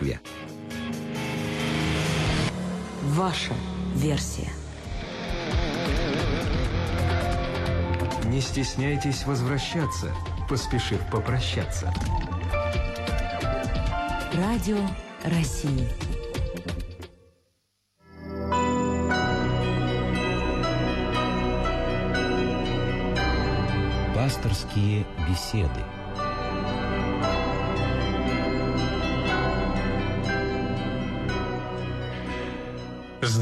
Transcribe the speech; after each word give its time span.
Москве. 0.00 0.20
Ваша 3.02 3.52
версия. 3.94 4.48
Не 8.24 8.40
стесняйтесь 8.40 9.26
возвращаться, 9.26 10.14
поспешив 10.48 11.00
попрощаться. 11.10 11.92
Радио 14.34 14.78
России. 15.24 15.88
Пасторские 24.14 25.04
беседы. 25.28 25.99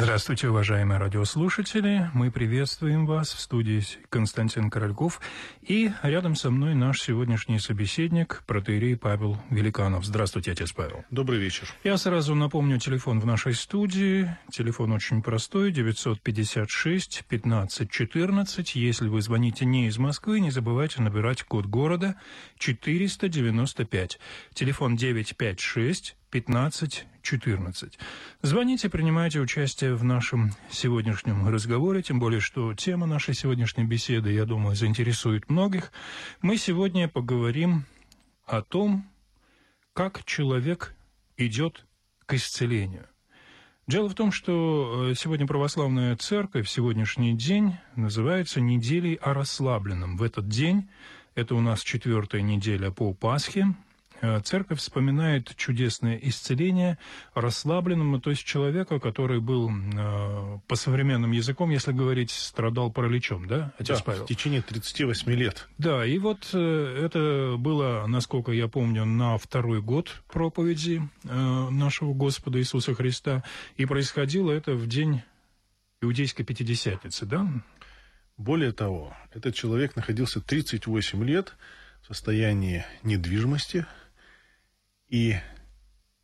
Здравствуйте, 0.01 0.49
уважаемые 0.49 0.99
радиослушатели. 1.01 2.09
Мы 2.15 2.31
приветствуем 2.31 3.05
вас 3.05 3.33
в 3.33 3.41
студии 3.41 3.83
Константин 4.09 4.71
Корольков. 4.71 5.21
И 5.61 5.91
рядом 6.05 6.37
со 6.37 6.53
мной 6.53 6.77
наш 6.77 7.03
сегодняшний 7.03 7.59
собеседник, 7.59 8.45
протеерей 8.47 8.97
Павел 8.97 9.37
Великанов. 9.51 10.05
Здравствуйте, 10.05 10.53
отец 10.53 10.71
Павел. 10.73 11.05
Добрый 11.11 11.41
вечер. 11.41 11.67
Я 11.83 11.99
сразу 11.99 12.37
напомню 12.37 12.79
телефон 12.79 13.19
в 13.19 13.27
нашей 13.27 13.55
студии. 13.55 14.31
Телефон 14.53 14.93
очень 14.93 15.21
простой, 15.21 15.73
956 15.73 17.25
15 17.29 17.91
14. 17.91 18.75
Если 18.77 19.09
вы 19.09 19.21
звоните 19.21 19.65
не 19.65 19.89
из 19.89 19.99
Москвы, 19.99 20.39
не 20.39 20.53
забывайте 20.53 21.03
набирать 21.03 21.43
код 21.43 21.67
города 21.67 22.15
495. 22.59 24.21
Телефон 24.55 24.95
956 24.95 26.18
15 26.31 27.07
14. 27.29 27.99
Звоните, 28.41 28.89
принимайте 28.89 29.39
участие 29.39 29.95
в 29.95 30.03
нашем 30.03 30.53
сегодняшнем 30.71 31.47
разговоре, 31.47 32.03
тем 32.03 32.19
более, 32.19 32.41
что 32.41 32.73
тема 32.73 33.07
нашей 33.07 33.35
сегодняшней 33.35 33.85
беседы, 33.85 34.33
я 34.33 34.47
думаю, 34.47 34.75
заинтересует 34.75 35.51
многих. 35.51 35.93
Мы 36.41 36.57
сегодня 36.57 37.07
поговорим 37.07 37.85
о 38.47 38.63
том, 38.63 39.05
как 39.93 40.25
человек 40.25 40.95
идет 41.37 41.85
к 42.25 42.33
исцелению. 42.33 43.07
Дело 43.87 44.09
в 44.09 44.15
том, 44.15 44.33
что 44.33 45.11
э, 45.11 45.15
сегодня 45.15 45.47
православная 45.47 46.17
церковь 46.17 46.67
сегодняшний 46.67 47.35
день 47.37 47.77
называется 47.95 48.63
неделей 48.63 49.17
о 49.17 49.35
расслабленном. 49.35 50.17
В 50.17 50.23
этот 50.23 50.49
день, 50.49 50.89
это 51.35 51.55
у 51.55 51.61
нас 51.61 51.83
четвертая 51.83 52.41
неделя 52.41 52.91
по 52.91 53.13
Пасхе, 53.13 53.75
церковь 54.43 54.81
вспоминает 54.81 55.55
чудесное 55.57 56.17
исцеление 56.17 56.99
расслабленному, 57.35 58.21
то 58.21 58.31
есть 58.31 58.45
человека, 58.45 58.99
который 58.99 59.41
был, 59.41 59.71
э, 59.71 60.59
по 60.67 60.77
современным 60.77 61.31
языком, 61.33 61.71
если 61.71 61.93
говорить, 61.93 62.31
страдал 62.31 62.91
параличом, 62.91 63.47
да, 63.47 63.73
отец 63.79 63.99
да, 63.99 64.05
Павел? 64.05 64.25
в 64.25 64.29
течение 64.29 64.63
38 64.63 65.31
лет. 65.33 65.69
Да, 65.79 66.05
и 66.05 66.19
вот 66.19 66.51
э, 66.53 67.03
это 67.05 67.57
было, 67.59 68.07
насколько 68.09 68.51
я 68.51 68.67
помню, 68.67 69.05
на 69.05 69.39
второй 69.39 69.81
год 69.81 70.23
проповеди 70.29 71.03
нашего 71.25 72.13
Господа 72.13 72.59
Иисуса 72.59 72.95
Христа, 72.95 73.45
и 73.77 73.87
происходило 73.87 74.51
это 74.51 74.75
в 74.75 74.87
день 74.87 75.23
Иудейской 76.01 76.45
Пятидесятницы, 76.45 77.27
да? 77.27 77.47
Более 78.37 78.73
того, 78.73 79.17
этот 79.33 79.55
человек 79.55 79.97
находился 79.97 80.41
38 80.41 81.25
лет 81.25 81.57
в 82.03 82.07
состоянии 82.07 82.85
недвижимости– 83.03 83.87
и 85.09 85.37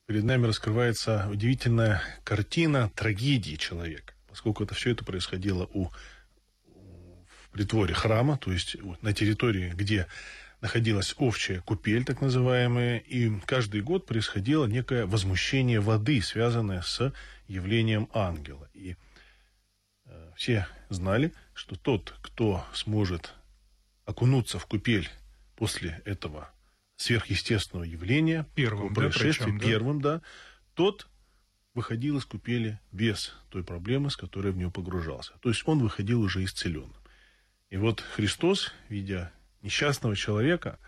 перед 0.06 0.24
нами 0.24 0.46
раскрывается 0.46 1.28
удивительная 1.30 2.02
картина 2.24 2.90
трагедии 2.94 3.56
человека, 3.56 4.14
поскольку 4.28 4.64
это 4.64 4.74
все 4.74 4.90
это 4.90 5.04
происходило 5.04 5.68
у, 5.72 5.88
в 6.66 7.50
притворе 7.50 7.94
храма, 7.94 8.36
то 8.36 8.52
есть 8.52 8.76
на 9.02 9.12
территории, 9.12 9.70
где 9.74 10.06
находилась 10.60 11.14
овчая 11.18 11.60
купель, 11.60 12.04
так 12.04 12.20
называемая, 12.20 12.98
и 12.98 13.30
каждый 13.40 13.80
год 13.82 14.06
происходило 14.06 14.66
некое 14.66 15.06
возмущение 15.06 15.80
воды, 15.80 16.22
связанное 16.22 16.82
с 16.82 17.12
явлением 17.48 18.08
ангела. 18.12 18.68
И 18.72 18.96
э, 20.06 20.30
все 20.36 20.66
знали, 20.88 21.32
что 21.52 21.76
тот, 21.76 22.14
кто 22.22 22.64
сможет 22.72 23.34
окунуться 24.06 24.58
в 24.58 24.66
купель 24.66 25.10
после 25.56 26.00
этого 26.04 26.50
сверхъестественного 27.04 27.84
явления, 27.84 28.46
первым, 28.54 28.94
происшествия, 28.94 29.46
да, 29.46 29.52
причем, 29.52 29.68
первым, 29.68 30.00
да, 30.00 30.22
тот 30.74 31.06
выходил 31.74 32.16
из 32.18 32.24
купели 32.24 32.80
без 32.92 33.34
той 33.50 33.62
проблемы, 33.62 34.10
с 34.10 34.16
которой 34.16 34.52
в 34.52 34.56
него 34.56 34.70
погружался. 34.70 35.34
То 35.40 35.50
есть 35.50 35.62
он 35.66 35.80
выходил 35.80 36.22
уже 36.22 36.42
исцеленным. 36.44 36.96
И 37.68 37.76
вот 37.76 38.00
Христос, 38.00 38.72
видя 38.88 39.32
несчастного 39.60 40.16
человека, 40.16 40.78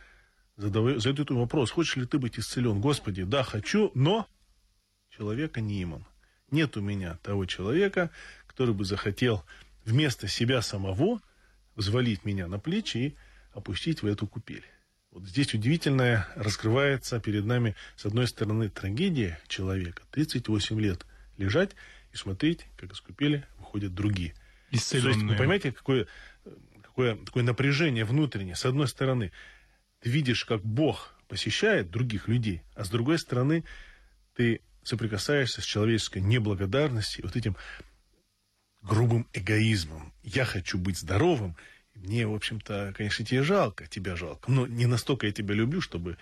задает, 0.57 1.03
задает 1.03 1.31
ему 1.31 1.41
вопрос, 1.41 1.71
хочешь 1.71 1.97
ли 1.97 2.07
ты 2.07 2.19
быть 2.19 2.39
исцелен? 2.39 2.81
Господи, 2.81 3.25
да, 3.25 3.43
хочу, 3.43 3.91
но 3.95 4.27
человека 5.11 5.61
не 5.61 5.83
имам. 5.83 6.07
Нет 6.51 6.77
у 6.77 6.81
меня 6.81 7.19
того 7.23 7.45
человека, 7.45 8.11
который 8.47 8.75
бы 8.75 8.85
захотел 8.85 9.45
вместо 9.85 10.29
себя 10.29 10.63
самого 10.63 11.21
взвалить 11.75 12.25
меня 12.25 12.47
на 12.47 12.59
плечи 12.59 12.97
и 12.99 13.17
опустить 13.53 14.03
в 14.03 14.07
эту 14.07 14.27
купель. 14.27 14.65
Вот 15.17 15.27
здесь 15.27 15.55
удивительное 15.55 16.29
раскрывается 16.37 17.19
перед 17.21 17.47
нами, 17.47 17.75
с 17.97 18.05
одной 18.05 18.29
стороны, 18.29 18.69
трагедия 18.69 19.41
человека. 19.49 20.03
38 20.11 20.79
лет 20.79 21.07
лежать 21.39 21.71
и 22.13 22.19
смотреть, 22.19 22.67
как 22.77 22.93
из 22.93 23.01
купели 23.01 23.47
выходят 23.57 23.95
другие. 23.95 24.35
Исцеленные. 24.73 25.15
То 25.15 25.19
есть, 25.19 25.31
вы 25.31 25.37
понимаете, 25.39 25.73
какое, 25.73 26.07
какое, 26.83 27.17
какое 27.17 27.45
напряжение 27.45 28.05
внутреннее. 28.05 28.57
С 28.57 28.67
одной 28.67 28.89
стороны, 28.89 29.33
ты 30.01 30.11
видишь, 30.11 30.45
как 30.45 30.63
Бог 30.63 31.15
посещает 31.29 31.91
других 31.91 32.29
людей, 32.29 32.61
а 32.75 32.85
с 32.85 32.91
другой 32.91 33.19
стороны, 33.19 33.65
ты 34.35 34.61
соприкасаешься 34.83 35.63
с 35.63 35.65
человеческой 35.65 36.21
неблагодарностью, 36.21 37.25
вот 37.25 37.37
этим 37.37 37.57
грубым 38.83 39.27
эгоизмом. 39.33 40.13
Я 40.23 40.45
хочу 40.45 40.77
быть 40.77 40.99
здоровым, 40.99 41.57
мне, 41.97 42.27
в 42.27 42.35
общем-то, 42.35 42.93
конечно, 42.97 43.25
тебе 43.25 43.43
жалко, 43.43 43.87
тебя 43.87 44.17
жалко, 44.17 44.51
но 44.51 44.67
не 44.67 44.87
настолько 44.87 45.27
я 45.27 45.33
тебя 45.33 45.55
люблю, 45.55 45.81
чтобы 45.81 46.19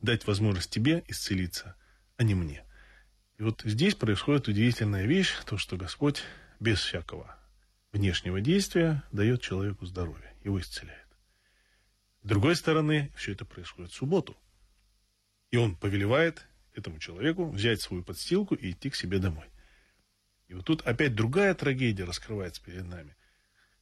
дать 0.00 0.26
возможность 0.26 0.70
тебе 0.70 1.02
исцелиться, 1.08 1.76
а 2.16 2.22
не 2.22 2.34
мне. 2.34 2.62
И 3.38 3.42
вот 3.42 3.62
здесь 3.64 3.94
происходит 3.94 4.48
удивительная 4.48 5.06
вещь, 5.06 5.32
то, 5.46 5.56
что 5.56 5.76
Господь 5.76 6.22
без 6.60 6.80
всякого 6.80 7.36
внешнего 7.92 8.40
действия 8.40 9.02
дает 9.12 9.40
человеку 9.40 9.86
здоровье, 9.86 10.32
его 10.44 10.60
исцеляет. 10.60 11.06
С 12.22 12.28
другой 12.28 12.56
стороны, 12.56 13.12
все 13.16 13.32
это 13.32 13.44
происходит 13.44 13.92
в 13.92 13.94
субботу. 13.94 14.36
И 15.50 15.56
он 15.56 15.76
повелевает 15.76 16.46
этому 16.74 16.98
человеку 16.98 17.48
взять 17.48 17.80
свою 17.80 18.02
подстилку 18.02 18.54
и 18.54 18.72
идти 18.72 18.90
к 18.90 18.96
себе 18.96 19.18
домой. 19.18 19.46
И 20.48 20.54
вот 20.54 20.64
тут 20.64 20.82
опять 20.82 21.14
другая 21.14 21.54
трагедия 21.54 22.04
раскрывается 22.04 22.62
перед 22.62 22.84
нами– 22.84 23.16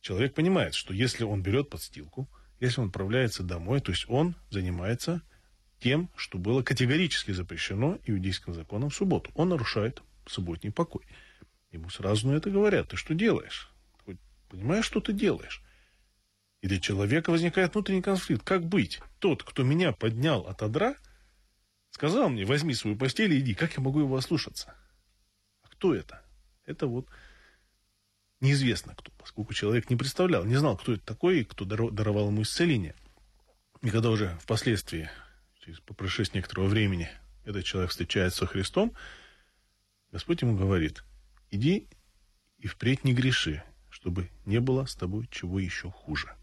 человек 0.04 0.34
понимает, 0.34 0.74
что 0.74 0.92
если 0.92 1.24
он 1.24 1.42
берет 1.42 1.70
подстилку, 1.70 2.28
если 2.60 2.82
он 2.82 2.88
отправляется 2.88 3.42
домой, 3.42 3.80
то 3.80 3.90
есть 3.90 4.04
он 4.08 4.36
занимается 4.50 5.22
тем, 5.80 6.10
что 6.14 6.36
было 6.38 6.62
категорически 6.62 7.32
запрещено 7.32 7.98
иудейским 8.04 8.52
законом 8.52 8.90
в 8.90 8.94
субботу. 8.94 9.30
Он 9.34 9.48
нарушает 9.48 10.02
субботний 10.26 10.70
покой. 10.70 11.04
Ему 11.72 11.88
сразу 11.88 12.28
на 12.28 12.36
это 12.36 12.50
говорят, 12.50 12.90
ты 12.90 12.96
что 12.96 13.14
делаешь? 13.14 13.70
Ты 14.04 14.18
понимаешь, 14.50 14.84
что 14.84 15.00
ты 15.00 15.14
делаешь? 15.14 15.62
И 16.60 16.68
для 16.68 16.80
человека 16.80 17.30
возникает 17.30 17.72
внутренний 17.72 18.02
конфликт. 18.02 18.44
Как 18.44 18.64
быть? 18.64 19.00
Тот, 19.20 19.42
кто 19.42 19.62
меня 19.62 19.92
поднял 19.92 20.42
от 20.42 20.62
одра, 20.62 20.96
сказал 21.90 22.28
мне, 22.28 22.44
возьми 22.44 22.74
свою 22.74 22.96
постель 22.96 23.32
и 23.32 23.40
иди. 23.40 23.54
Как 23.54 23.74
я 23.76 23.82
могу 23.82 24.00
его 24.00 24.16
ослушаться? 24.16 24.74
А 25.62 25.68
кто 25.68 25.94
это? 25.94 26.22
Это 26.66 26.86
вот 26.86 27.08
неизвестно 28.44 28.94
кто, 28.94 29.10
поскольку 29.18 29.54
человек 29.54 29.90
не 29.90 29.96
представлял, 29.96 30.44
не 30.44 30.56
знал, 30.56 30.76
кто 30.76 30.92
это 30.92 31.04
такой 31.04 31.40
и 31.40 31.44
кто 31.44 31.64
даровал 31.64 32.28
ему 32.28 32.42
исцеление. 32.42 32.94
И 33.82 33.90
когда 33.90 34.10
уже 34.10 34.38
впоследствии, 34.40 35.10
через, 35.60 35.80
по 35.80 35.94
прошествии 35.94 36.38
некоторого 36.38 36.68
времени, 36.68 37.10
этот 37.44 37.64
человек 37.64 37.90
встречается 37.90 38.40
со 38.40 38.46
Христом, 38.46 38.94
Господь 40.12 40.42
ему 40.42 40.56
говорит, 40.56 41.02
иди 41.50 41.88
и 42.58 42.66
впредь 42.66 43.04
не 43.04 43.12
греши, 43.12 43.62
чтобы 43.90 44.30
не 44.44 44.60
было 44.60 44.86
с 44.86 44.94
тобой 44.94 45.28
чего 45.30 45.58
еще 45.58 45.90
хуже. 45.90 46.34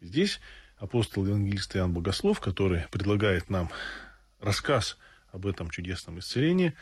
Здесь 0.00 0.40
апостол 0.76 1.26
евангелист 1.26 1.76
Иоанн 1.76 1.92
Богослов, 1.92 2.40
который 2.40 2.86
предлагает 2.90 3.48
нам 3.48 3.70
рассказ 4.40 4.98
об 5.32 5.46
этом 5.46 5.70
чудесном 5.70 6.18
исцелении, 6.18 6.74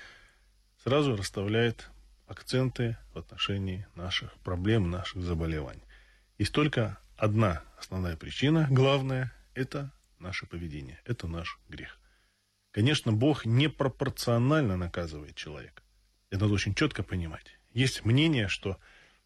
сразу 0.82 1.16
расставляет 1.16 1.90
акценты 2.26 2.96
в 3.12 3.18
отношении 3.18 3.86
наших 3.94 4.32
проблем, 4.40 4.90
наших 4.90 5.22
заболеваний. 5.22 5.84
Есть 6.38 6.52
только 6.52 6.98
одна 7.16 7.62
основная 7.78 8.16
причина, 8.16 8.66
главная, 8.70 9.32
это 9.54 9.92
наше 10.18 10.46
поведение, 10.46 11.00
это 11.04 11.28
наш 11.28 11.58
грех. 11.68 11.98
Конечно, 12.72 13.12
Бог 13.12 13.44
непропорционально 13.46 14.76
наказывает 14.76 15.36
человека. 15.36 15.82
Это 16.30 16.42
надо 16.42 16.54
очень 16.54 16.74
четко 16.74 17.04
понимать. 17.04 17.56
Есть 17.72 18.04
мнение, 18.04 18.48
что 18.48 18.78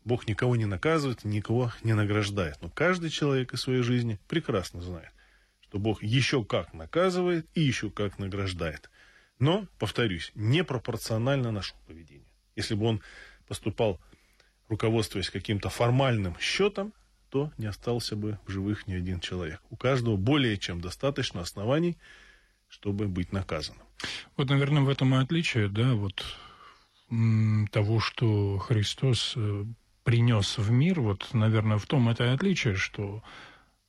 Бог 0.05 0.29
никого 0.29 0.57
не 0.57 0.67
наказывает, 0.67 1.25
никого 1.25 1.73
не 1.83 1.95
награждает. 1.95 2.59
Но 2.61 2.69
каждый 2.69 3.11
человек 3.11 3.55
из 3.55 3.61
своей 3.61 3.83
жизни 3.83 4.19
прекрасно 4.29 4.83
знает, 4.83 5.13
что 5.61 5.79
Бог 5.79 6.03
еще 6.03 6.45
как 6.45 6.75
наказывает 6.75 7.47
и 7.55 7.63
еще 7.63 7.91
как 7.91 8.19
награждает. 8.19 8.91
Но, 9.39 9.67
повторюсь, 9.79 10.33
непропорционально 10.35 11.51
нашему 11.51 11.81
поведению. 11.87 12.28
Если 12.59 12.75
бы 12.75 12.87
он 12.87 13.01
поступал, 13.47 14.01
руководствуясь 14.69 15.31
каким-то 15.31 15.69
формальным 15.69 16.37
счетом, 16.41 16.93
то 17.31 17.53
не 17.57 17.67
остался 17.67 18.17
бы 18.17 18.41
в 18.47 18.51
живых 18.51 18.89
ни 18.89 18.95
один 18.95 19.21
человек. 19.21 19.63
У 19.71 19.77
каждого 19.77 20.17
более 20.17 20.59
чем 20.59 20.81
достаточно 20.81 21.41
оснований, 21.41 21.97
чтобы 22.67 23.07
быть 23.07 23.33
наказанным. 23.33 23.87
Вот, 24.37 24.51
наверное, 24.51 24.83
в 24.83 24.89
этом 24.89 25.15
и 25.15 25.23
отличие, 25.23 25.69
да, 25.69 25.95
вот 25.95 26.25
того, 27.71 28.01
что 28.01 28.59
Христос 28.59 29.35
э, 29.37 29.65
принес 30.03 30.59
в 30.59 30.73
мир, 30.73 31.01
вот, 31.01 31.29
наверное, 31.33 31.79
в 31.79 31.87
том 31.87 32.09
это 32.09 32.25
и 32.25 32.35
отличие, 32.35 32.75
что 32.75 33.23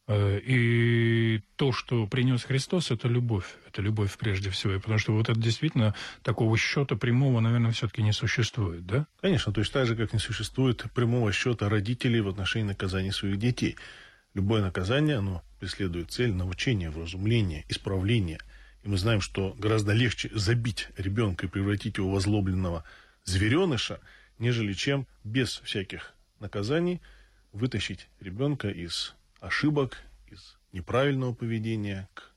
и 0.10 1.42
то, 1.56 1.72
что 1.72 2.08
принес 2.08 2.44
Христос, 2.44 2.90
это 2.90 3.08
любовь. 3.08 3.46
Это 3.68 3.82
любовь 3.82 4.18
прежде 4.18 4.50
всего. 4.50 4.80
Потому 4.80 4.98
что 4.98 5.14
вот 5.14 5.30
это 5.30 5.40
действительно 5.40 5.94
такого 6.24 6.58
счета 6.58 6.96
прямого, 6.96 7.40
наверное, 7.40 7.72
все-таки 7.72 8.02
не 8.02 8.12
существует, 8.12 8.86
да? 8.88 9.06
Конечно, 9.22 9.54
то 9.54 9.62
есть 9.62 9.72
так 9.72 9.86
же, 9.86 9.96
как 9.96 10.12
не 10.14 10.20
существует 10.20 10.86
прямого 10.96 11.32
счета 11.32 11.70
родителей 11.70 12.22
в 12.22 12.28
отношении 12.28 12.70
наказания 12.70 13.12
своих 13.12 13.38
детей. 13.38 13.76
Любое 14.34 14.62
наказание, 14.62 15.18
оно 15.18 15.44
преследует 15.60 16.12
цель 16.12 16.34
научения, 16.34 16.90
вразумления, 16.90 17.66
исправления. 17.70 18.40
И 18.84 18.90
мы 18.90 18.98
знаем, 18.98 19.22
что 19.22 19.56
гораздо 19.60 19.94
легче 19.94 20.32
забить 20.34 20.88
ребенка 20.98 21.46
и 21.46 21.50
превратить 21.50 21.98
его 21.98 22.10
в 22.10 22.14
возлобленного 22.14 22.84
звереныша, 23.26 24.00
нежели 24.40 24.74
чем 24.74 25.06
без 25.24 25.60
всяких 25.60 26.14
наказаний 26.40 27.02
вытащить 27.52 28.08
ребенка 28.20 28.70
из 28.70 29.14
ошибок, 29.40 29.98
из 30.28 30.58
неправильного 30.72 31.34
поведения 31.34 32.08
к 32.14 32.32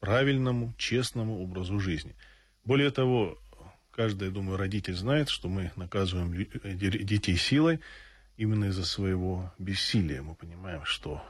правильному, 0.00 0.74
честному 0.76 1.40
образу 1.40 1.78
жизни. 1.80 2.14
Более 2.64 2.90
того, 2.90 3.38
каждый, 3.90 4.28
я 4.28 4.30
думаю, 4.34 4.56
родитель 4.56 4.94
знает, 4.94 5.28
что 5.28 5.48
мы 5.48 5.72
наказываем 5.76 6.32
э, 6.32 6.74
детей 6.74 7.36
силой 7.36 7.80
именно 8.36 8.66
из-за 8.66 8.84
своего 8.84 9.52
бессилия. 9.58 10.22
Мы 10.22 10.34
понимаем, 10.34 10.84
что 10.84 11.22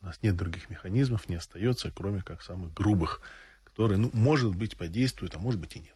у 0.00 0.06
нас 0.06 0.18
нет 0.22 0.36
других 0.36 0.70
механизмов, 0.70 1.28
не 1.28 1.36
остается, 1.36 1.90
кроме 1.90 2.22
как 2.22 2.42
самых 2.42 2.72
грубых, 2.74 3.20
которые, 3.64 3.98
ну, 3.98 4.10
может 4.12 4.54
быть, 4.54 4.76
подействуют, 4.76 5.34
а 5.34 5.38
может 5.38 5.60
быть 5.60 5.76
и 5.76 5.80
нет. 5.80 5.94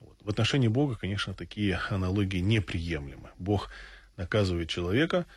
Вот. 0.00 0.16
В 0.22 0.28
отношении 0.28 0.68
Бога, 0.68 0.96
конечно, 0.96 1.34
такие 1.34 1.76
аналогии 1.90 2.38
неприемлемы. 2.38 3.30
Бог 3.38 3.70
наказывает 4.16 4.68
человека– 4.68 5.26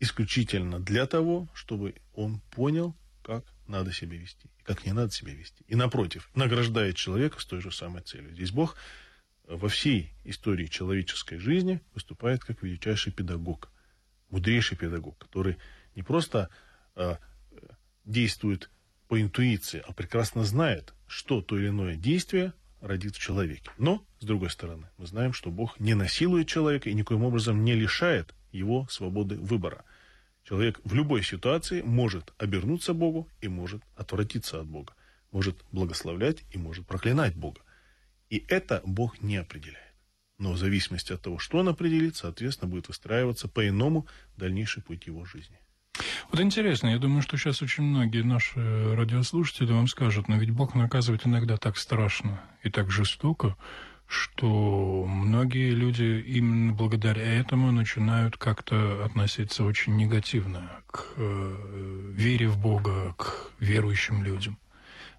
исключительно 0.00 0.80
для 0.80 1.06
того, 1.06 1.48
чтобы 1.54 1.94
он 2.14 2.40
понял, 2.50 2.96
как 3.22 3.44
надо 3.66 3.92
себя 3.92 4.16
вести, 4.16 4.48
и 4.58 4.62
как 4.62 4.86
не 4.86 4.92
надо 4.92 5.12
себя 5.12 5.34
вести. 5.34 5.64
И 5.66 5.74
напротив, 5.74 6.30
награждает 6.34 6.96
человека 6.96 7.40
с 7.40 7.46
той 7.46 7.60
же 7.60 7.72
самой 7.72 8.02
целью. 8.02 8.32
Здесь 8.32 8.52
Бог 8.52 8.76
во 9.46 9.68
всей 9.68 10.12
истории 10.24 10.66
человеческой 10.66 11.38
жизни 11.38 11.80
выступает 11.94 12.44
как 12.44 12.62
величайший 12.62 13.12
педагог, 13.12 13.70
мудрейший 14.30 14.76
педагог, 14.76 15.18
который 15.18 15.56
не 15.94 16.02
просто 16.02 16.50
э, 16.94 17.16
действует 18.04 18.70
по 19.08 19.20
интуиции, 19.20 19.82
а 19.86 19.92
прекрасно 19.92 20.44
знает, 20.44 20.94
что 21.06 21.40
то 21.40 21.56
или 21.56 21.68
иное 21.68 21.96
действие 21.96 22.52
родит 22.80 23.16
в 23.16 23.20
человеке. 23.20 23.70
Но, 23.78 24.04
с 24.18 24.24
другой 24.24 24.50
стороны, 24.50 24.88
мы 24.98 25.06
знаем, 25.06 25.32
что 25.32 25.50
Бог 25.50 25.78
не 25.80 25.94
насилует 25.94 26.48
человека 26.48 26.90
и 26.90 26.94
никоим 26.94 27.24
образом 27.24 27.64
не 27.64 27.74
лишает 27.74 28.34
его 28.52 28.86
свободы 28.88 29.36
выбора. 29.36 29.84
Человек 30.44 30.80
в 30.84 30.94
любой 30.94 31.22
ситуации 31.22 31.82
может 31.82 32.32
обернуться 32.38 32.94
Богу 32.94 33.28
и 33.40 33.48
может 33.48 33.82
отвратиться 33.96 34.60
от 34.60 34.66
Бога. 34.66 34.94
Может 35.32 35.56
благословлять 35.72 36.44
и 36.52 36.58
может 36.58 36.86
проклинать 36.86 37.34
Бога. 37.34 37.60
И 38.30 38.44
это 38.48 38.80
Бог 38.84 39.20
не 39.22 39.36
определяет. 39.36 39.94
Но 40.38 40.52
в 40.52 40.58
зависимости 40.58 41.12
от 41.12 41.22
того, 41.22 41.38
что 41.38 41.58
он 41.58 41.68
определит, 41.68 42.16
соответственно, 42.16 42.70
будет 42.70 42.88
выстраиваться 42.88 43.48
по-иному 43.48 44.06
дальнейший 44.36 44.82
путь 44.82 45.06
его 45.06 45.24
жизни. 45.24 45.58
Вот 46.30 46.40
интересно, 46.40 46.88
я 46.88 46.98
думаю, 46.98 47.22
что 47.22 47.36
сейчас 47.38 47.62
очень 47.62 47.84
многие 47.84 48.22
наши 48.22 48.94
радиослушатели 48.94 49.72
вам 49.72 49.88
скажут, 49.88 50.28
но 50.28 50.36
ведь 50.36 50.50
Бог 50.50 50.74
наказывает 50.74 51.26
иногда 51.26 51.56
так 51.56 51.78
страшно 51.78 52.40
и 52.62 52.70
так 52.70 52.90
жестоко, 52.90 53.56
что 54.06 55.04
многие 55.06 55.70
люди 55.70 56.22
именно 56.26 56.72
благодаря 56.72 57.40
этому 57.40 57.72
начинают 57.72 58.36
как-то 58.36 59.04
относиться 59.04 59.64
очень 59.64 59.96
негативно 59.96 60.70
к 60.86 61.06
э, 61.16 62.12
вере 62.12 62.48
в 62.48 62.58
Бога, 62.58 63.14
к 63.16 63.50
верующим 63.58 64.22
людям. 64.22 64.58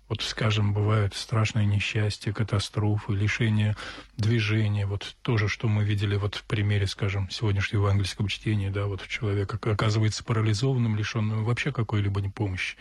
Вот, 0.10 0.22
скажем, 0.22 0.74
бывают 0.74 1.14
страшные 1.16 1.66
несчастья, 1.66 2.32
катастрофы, 2.32 3.12
лишение 3.14 3.76
движения. 4.16 4.86
Вот 4.86 5.18
тоже, 5.22 5.50
что 5.50 5.68
мы 5.68 5.84
видели 5.84 6.16
вот 6.16 6.36
в 6.36 6.46
примере, 6.46 6.88
скажем, 6.88 7.30
сегодняшнего 7.30 7.82
евангельского 7.82 8.30
чтения, 8.30 8.70
да, 8.70 8.86
вот 8.86 9.06
человек 9.06 9.54
оказывается 9.54 10.24
парализованным, 10.24 10.96
лишенным 10.96 11.44
вообще 11.44 11.74
какой-либо 11.74 12.22
помощи. 12.30 12.78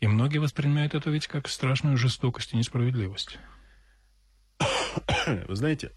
И 0.00 0.06
многие 0.06 0.38
воспринимают 0.38 0.94
это 0.94 1.10
ведь 1.10 1.26
как 1.26 1.48
страшную 1.48 1.98
жестокость 1.98 2.54
и 2.54 2.56
несправедливость. 2.56 3.38
Вы 5.48 5.56
знаете, 5.56 5.92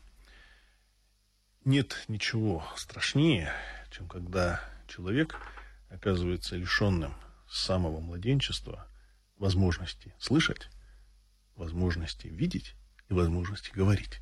нет 1.65 2.03
ничего 2.07 2.63
страшнее, 2.75 3.51
чем 3.91 4.07
когда 4.07 4.61
человек 4.87 5.39
оказывается 5.89 6.55
лишенным 6.55 7.13
с 7.49 7.61
самого 7.63 7.99
младенчества 7.99 8.87
возможности 9.37 10.13
слышать, 10.19 10.69
возможности 11.55 12.27
видеть 12.27 12.75
и 13.09 13.13
возможности 13.13 13.71
говорить. 13.71 14.19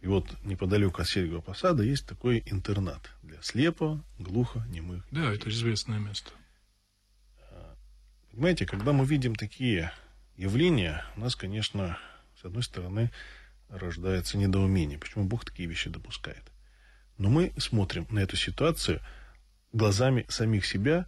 И 0.00 0.06
вот 0.06 0.26
неподалеку 0.44 1.00
от 1.00 1.08
Сергиева 1.08 1.40
Посада 1.40 1.82
есть 1.82 2.06
такой 2.06 2.42
интернат 2.46 3.10
для 3.22 3.40
слепо, 3.40 4.04
глухо, 4.18 4.60
немых. 4.68 5.04
Да, 5.10 5.32
это 5.32 5.48
известное 5.48 5.98
место. 5.98 6.30
Понимаете, 8.30 8.66
когда 8.66 8.92
мы 8.92 9.06
видим 9.06 9.34
такие 9.34 9.92
явления, 10.36 11.04
у 11.16 11.20
нас, 11.20 11.36
конечно, 11.36 11.98
с 12.40 12.44
одной 12.44 12.64
стороны, 12.64 13.10
рождается 13.78 14.38
недоумение, 14.38 14.98
почему 14.98 15.24
Бог 15.24 15.44
такие 15.44 15.68
вещи 15.68 15.90
допускает. 15.90 16.42
Но 17.18 17.28
мы 17.28 17.52
смотрим 17.58 18.06
на 18.10 18.20
эту 18.20 18.36
ситуацию 18.36 19.00
глазами 19.72 20.26
самих 20.28 20.66
себя 20.66 21.06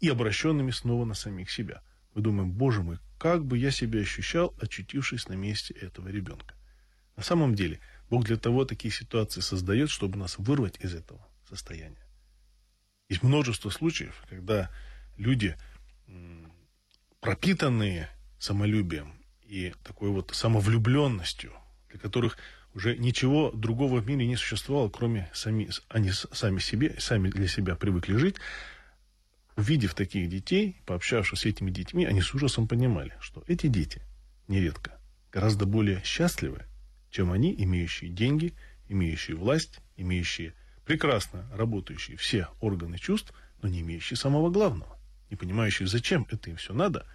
и 0.00 0.08
обращенными 0.08 0.70
снова 0.70 1.04
на 1.04 1.14
самих 1.14 1.50
себя. 1.50 1.82
Мы 2.14 2.22
думаем, 2.22 2.52
боже 2.52 2.82
мой, 2.82 2.98
как 3.18 3.44
бы 3.44 3.58
я 3.58 3.70
себя 3.70 4.00
ощущал, 4.00 4.54
очутившись 4.60 5.28
на 5.28 5.34
месте 5.34 5.74
этого 5.74 6.08
ребенка. 6.08 6.54
На 7.16 7.22
самом 7.22 7.54
деле, 7.54 7.80
Бог 8.10 8.24
для 8.24 8.36
того 8.36 8.64
такие 8.64 8.92
ситуации 8.92 9.40
создает, 9.40 9.90
чтобы 9.90 10.18
нас 10.18 10.38
вырвать 10.38 10.78
из 10.80 10.94
этого 10.94 11.26
состояния. 11.48 12.06
Есть 13.08 13.22
множество 13.22 13.70
случаев, 13.70 14.22
когда 14.28 14.70
люди, 15.16 15.56
пропитанные 17.20 18.08
самолюбием 18.38 19.14
и 19.42 19.74
такой 19.82 20.10
вот 20.10 20.30
самовлюбленностью, 20.32 21.52
для 21.90 21.98
которых 21.98 22.38
уже 22.74 22.96
ничего 22.96 23.50
другого 23.50 24.00
в 24.00 24.06
мире 24.06 24.26
не 24.26 24.36
существовало, 24.36 24.88
кроме 24.88 25.30
сами, 25.32 25.70
они 25.88 26.10
сами 26.12 26.58
себе, 26.58 26.96
сами 26.98 27.30
для 27.30 27.48
себя 27.48 27.76
привыкли 27.76 28.16
жить. 28.16 28.36
Увидев 29.56 29.94
таких 29.94 30.28
детей, 30.28 30.80
пообщавшись 30.86 31.40
с 31.40 31.44
этими 31.46 31.70
детьми, 31.70 32.04
они 32.04 32.20
с 32.20 32.32
ужасом 32.34 32.68
понимали, 32.68 33.14
что 33.20 33.42
эти 33.48 33.66
дети 33.66 34.02
нередко 34.46 35.00
гораздо 35.32 35.66
более 35.66 36.02
счастливы, 36.04 36.66
чем 37.10 37.32
они, 37.32 37.54
имеющие 37.58 38.10
деньги, 38.10 38.54
имеющие 38.88 39.36
власть, 39.36 39.80
имеющие 39.96 40.54
прекрасно 40.84 41.50
работающие 41.52 42.16
все 42.16 42.48
органы 42.60 42.98
чувств, 42.98 43.32
но 43.60 43.68
не 43.68 43.80
имеющие 43.80 44.16
самого 44.16 44.50
главного, 44.50 44.98
не 45.28 45.36
понимающие, 45.36 45.88
зачем 45.88 46.26
это 46.30 46.50
им 46.50 46.56
все 46.56 46.72
надо 46.72 47.06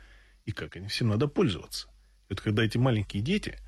и 0.46 0.52
как 0.52 0.76
им 0.76 0.90
всем 0.90 1.08
надо 1.08 1.28
пользоваться. 1.28 1.88
И 2.28 2.34
вот 2.34 2.42
когда 2.42 2.64
эти 2.64 2.78
маленькие 2.78 3.24
дети– 3.24 3.58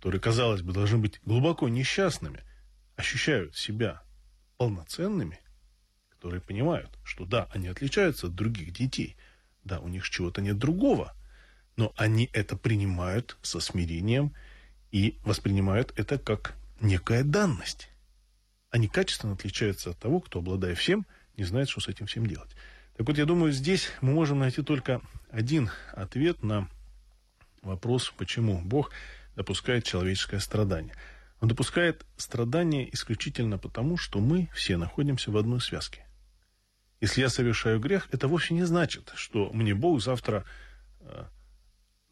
которые, 0.00 0.18
казалось 0.18 0.62
бы, 0.62 0.72
должны 0.72 0.96
быть 0.96 1.20
глубоко 1.26 1.68
несчастными, 1.68 2.42
ощущают 2.96 3.54
себя 3.54 4.02
полноценными, 4.56 5.38
которые 6.08 6.40
понимают, 6.40 6.98
что 7.04 7.26
да, 7.26 7.50
они 7.52 7.68
отличаются 7.68 8.28
от 8.28 8.34
других 8.34 8.72
детей, 8.72 9.18
да, 9.62 9.78
у 9.78 9.88
них 9.88 10.08
чего-то 10.08 10.40
нет 10.40 10.56
другого, 10.56 11.14
но 11.76 11.92
они 11.98 12.30
это 12.32 12.56
принимают 12.56 13.36
со 13.42 13.60
смирением 13.60 14.32
и 14.90 15.18
воспринимают 15.22 15.92
это 15.98 16.16
как 16.16 16.56
некая 16.80 17.22
данность. 17.22 17.90
Они 18.70 18.88
качественно 18.88 19.34
отличаются 19.34 19.90
от 19.90 19.98
того, 19.98 20.20
кто, 20.20 20.38
обладая 20.38 20.74
всем, 20.74 21.04
не 21.36 21.44
знает, 21.44 21.68
что 21.68 21.82
с 21.82 21.88
этим 21.88 22.06
всем 22.06 22.26
делать. 22.26 22.56
Так 22.96 23.06
вот, 23.06 23.18
я 23.18 23.26
думаю, 23.26 23.52
здесь 23.52 23.90
мы 24.00 24.14
можем 24.14 24.38
найти 24.38 24.62
только 24.62 25.02
один 25.30 25.68
ответ 25.92 26.42
на 26.42 26.70
вопрос, 27.60 28.10
почему 28.16 28.62
Бог 28.62 28.92
допускает 29.40 29.84
человеческое 29.84 30.38
страдание. 30.38 30.94
Он 31.40 31.48
допускает 31.48 32.04
страдание 32.18 32.94
исключительно 32.94 33.56
потому, 33.56 33.96
что 33.96 34.20
мы 34.20 34.50
все 34.54 34.76
находимся 34.76 35.30
в 35.30 35.38
одной 35.38 35.62
связке. 35.62 36.06
Если 37.00 37.22
я 37.22 37.30
совершаю 37.30 37.80
грех, 37.80 38.08
это 38.12 38.28
вовсе 38.28 38.52
не 38.52 38.64
значит, 38.64 39.10
что 39.14 39.50
мне 39.54 39.74
Бог 39.74 40.02
завтра 40.02 40.44
э, 41.00 41.24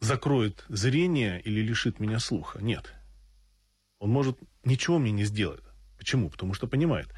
закроет 0.00 0.64
зрение 0.70 1.38
или 1.42 1.61
лишит 1.61 2.00
меня 2.00 2.18
слуха. 2.18 2.61
Нет. 2.62 2.94
Он 3.99 4.08
может 4.08 4.38
ничего 4.64 4.99
мне 4.99 5.12
не 5.12 5.25
сделать. 5.25 5.62
Почему? 5.99 6.30
Потому 6.30 6.54
что 6.54 6.66
понимает, 6.66 7.08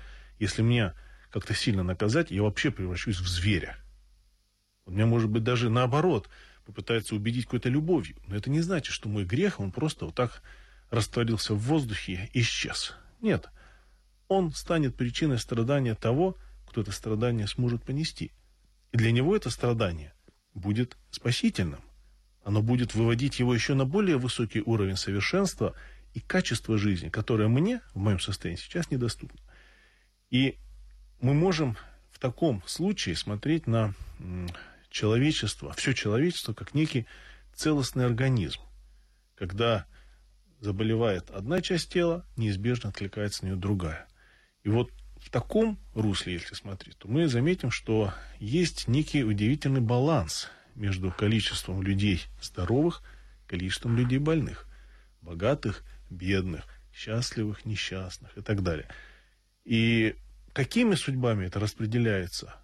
если 0.40 0.62
меня 0.62 0.94
как-то 1.30 1.54
сильно 1.54 1.84
наказать, 1.84 2.32
я 2.32 2.42
вообще 2.42 2.72
превращусь 2.72 3.20
в 3.20 3.28
зверя. 3.28 3.78
Он 4.86 4.94
меня, 4.94 5.06
может 5.06 5.30
быть, 5.30 5.44
даже 5.44 5.70
наоборот 5.70 6.28
попытается 6.70 7.14
убедить 7.14 7.44
какой-то 7.44 7.68
любовью. 7.68 8.16
Но 8.26 8.36
это 8.36 8.50
не 8.50 8.60
значит, 8.60 8.92
что 8.92 9.08
мой 9.08 9.24
грех, 9.24 9.60
он 9.60 9.72
просто 9.72 10.06
вот 10.06 10.14
так 10.14 10.42
растворился 10.90 11.54
в 11.54 11.58
воздухе 11.58 12.30
и 12.32 12.40
исчез. 12.40 12.94
Нет. 13.20 13.48
Он 14.28 14.52
станет 14.52 14.96
причиной 14.96 15.38
страдания 15.38 15.94
того, 15.94 16.36
кто 16.68 16.80
это 16.80 16.92
страдание 16.92 17.46
сможет 17.46 17.82
понести. 17.82 18.32
И 18.92 18.96
для 18.96 19.12
него 19.12 19.36
это 19.36 19.50
страдание 19.50 20.14
будет 20.54 20.96
спасительным. 21.10 21.80
Оно 22.44 22.62
будет 22.62 22.94
выводить 22.94 23.38
его 23.38 23.54
еще 23.54 23.74
на 23.74 23.84
более 23.84 24.16
высокий 24.16 24.60
уровень 24.60 24.96
совершенства 24.96 25.74
и 26.14 26.20
качества 26.20 26.78
жизни, 26.78 27.08
которое 27.08 27.48
мне, 27.48 27.80
в 27.94 27.98
моем 27.98 28.18
состоянии, 28.20 28.60
сейчас 28.60 28.90
недоступно. 28.90 29.40
И 30.30 30.56
мы 31.20 31.34
можем 31.34 31.76
в 32.10 32.18
таком 32.18 32.62
случае 32.66 33.16
смотреть 33.16 33.66
на 33.66 33.94
человечество, 34.90 35.72
все 35.72 35.94
человечество, 35.94 36.52
как 36.52 36.74
некий 36.74 37.06
целостный 37.54 38.04
организм. 38.04 38.60
Когда 39.36 39.86
заболевает 40.60 41.30
одна 41.30 41.62
часть 41.62 41.92
тела, 41.92 42.26
неизбежно 42.36 42.90
откликается 42.90 43.44
на 43.44 43.48
нее 43.50 43.56
другая. 43.56 44.06
И 44.62 44.68
вот 44.68 44.90
в 45.18 45.30
таком 45.30 45.78
русле, 45.94 46.34
если 46.34 46.54
смотреть, 46.54 46.98
то 46.98 47.08
мы 47.08 47.28
заметим, 47.28 47.70
что 47.70 48.12
есть 48.38 48.88
некий 48.88 49.24
удивительный 49.24 49.80
баланс 49.80 50.48
между 50.74 51.10
количеством 51.10 51.82
людей 51.82 52.22
здоровых, 52.42 53.02
количеством 53.46 53.96
людей 53.96 54.18
больных, 54.18 54.66
богатых, 55.22 55.84
бедных, 56.10 56.64
счастливых, 56.92 57.64
несчастных 57.64 58.36
и 58.36 58.42
так 58.42 58.62
далее. 58.62 58.88
И 59.64 60.16
какими 60.52 60.94
судьбами 60.94 61.46
это 61.46 61.60
распределяется, 61.60 62.54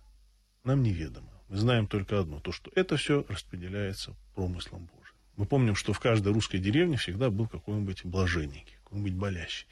нам 0.64 0.82
неведомо. 0.82 1.35
Мы 1.48 1.56
знаем 1.58 1.86
только 1.86 2.18
одно, 2.18 2.40
то, 2.40 2.52
что 2.52 2.70
это 2.74 2.96
все 2.96 3.24
распределяется 3.28 4.16
промыслом 4.34 4.86
Божьим. 4.86 5.14
Мы 5.36 5.46
помним, 5.46 5.74
что 5.76 5.92
в 5.92 6.00
каждой 6.00 6.32
русской 6.32 6.58
деревне 6.58 6.96
всегда 6.96 7.30
был 7.30 7.46
какой-нибудь 7.46 8.04
блаженники, 8.04 8.74
какой-нибудь 8.84 9.14
болящий. 9.14 9.66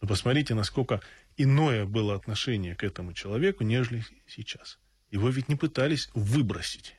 Но 0.00 0.08
посмотрите, 0.08 0.54
насколько 0.54 1.00
иное 1.36 1.84
было 1.84 2.14
отношение 2.14 2.74
к 2.74 2.84
этому 2.84 3.12
человеку, 3.12 3.64
нежели 3.64 4.04
сейчас. 4.26 4.78
Его 5.10 5.28
ведь 5.30 5.48
не 5.48 5.56
пытались 5.56 6.10
выбросить 6.14 6.96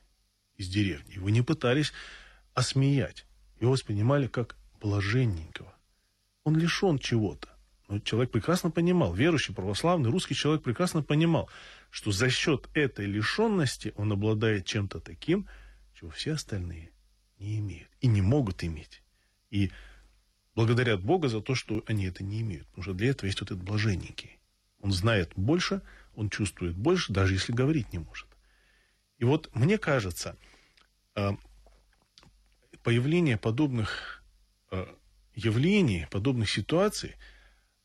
из 0.55 0.67
деревни, 0.67 1.13
его 1.13 1.29
не 1.29 1.41
пытались 1.41 1.93
осмеять. 2.53 3.25
Его 3.59 3.71
воспринимали 3.71 4.27
как 4.27 4.55
блаженненького. 4.81 5.73
Он 6.43 6.57
лишен 6.57 6.99
чего-то. 6.99 7.49
Но 7.87 7.99
человек 7.99 8.31
прекрасно 8.31 8.69
понимал, 8.69 9.13
верующий, 9.13 9.53
православный, 9.53 10.09
русский 10.09 10.35
человек 10.35 10.63
прекрасно 10.63 11.03
понимал, 11.03 11.49
что 11.89 12.11
за 12.11 12.29
счет 12.29 12.69
этой 12.73 13.05
лишенности 13.05 13.93
он 13.95 14.11
обладает 14.11 14.65
чем-то 14.65 14.99
таким, 14.99 15.47
чего 15.93 16.09
все 16.09 16.33
остальные 16.33 16.91
не 17.39 17.59
имеют 17.59 17.89
и 18.01 18.07
не 18.07 18.21
могут 18.21 18.63
иметь. 18.63 19.03
И 19.51 19.71
благодарят 20.53 21.01
Бога 21.01 21.29
за 21.29 21.41
то, 21.41 21.55
что 21.55 21.81
они 21.87 22.05
это 22.05 22.23
не 22.23 22.41
имеют. 22.41 22.67
Потому 22.67 22.83
что 22.83 22.93
для 22.93 23.09
этого 23.09 23.27
есть 23.27 23.39
вот 23.39 23.51
этот 23.51 23.63
блаженненький. 23.63 24.37
Он 24.81 24.91
знает 24.91 25.31
больше, 25.35 25.81
он 26.13 26.29
чувствует 26.29 26.75
больше, 26.75 27.13
даже 27.13 27.35
если 27.35 27.53
говорить 27.53 27.93
не 27.93 27.99
может. 27.99 28.27
И 29.17 29.23
вот 29.23 29.49
мне 29.55 29.77
кажется, 29.77 30.37
э, 31.15 31.31
появление 32.83 33.37
подобных 33.37 34.23
э, 34.71 34.85
явлений, 35.35 36.05
подобных 36.11 36.49
ситуаций– 36.49 37.15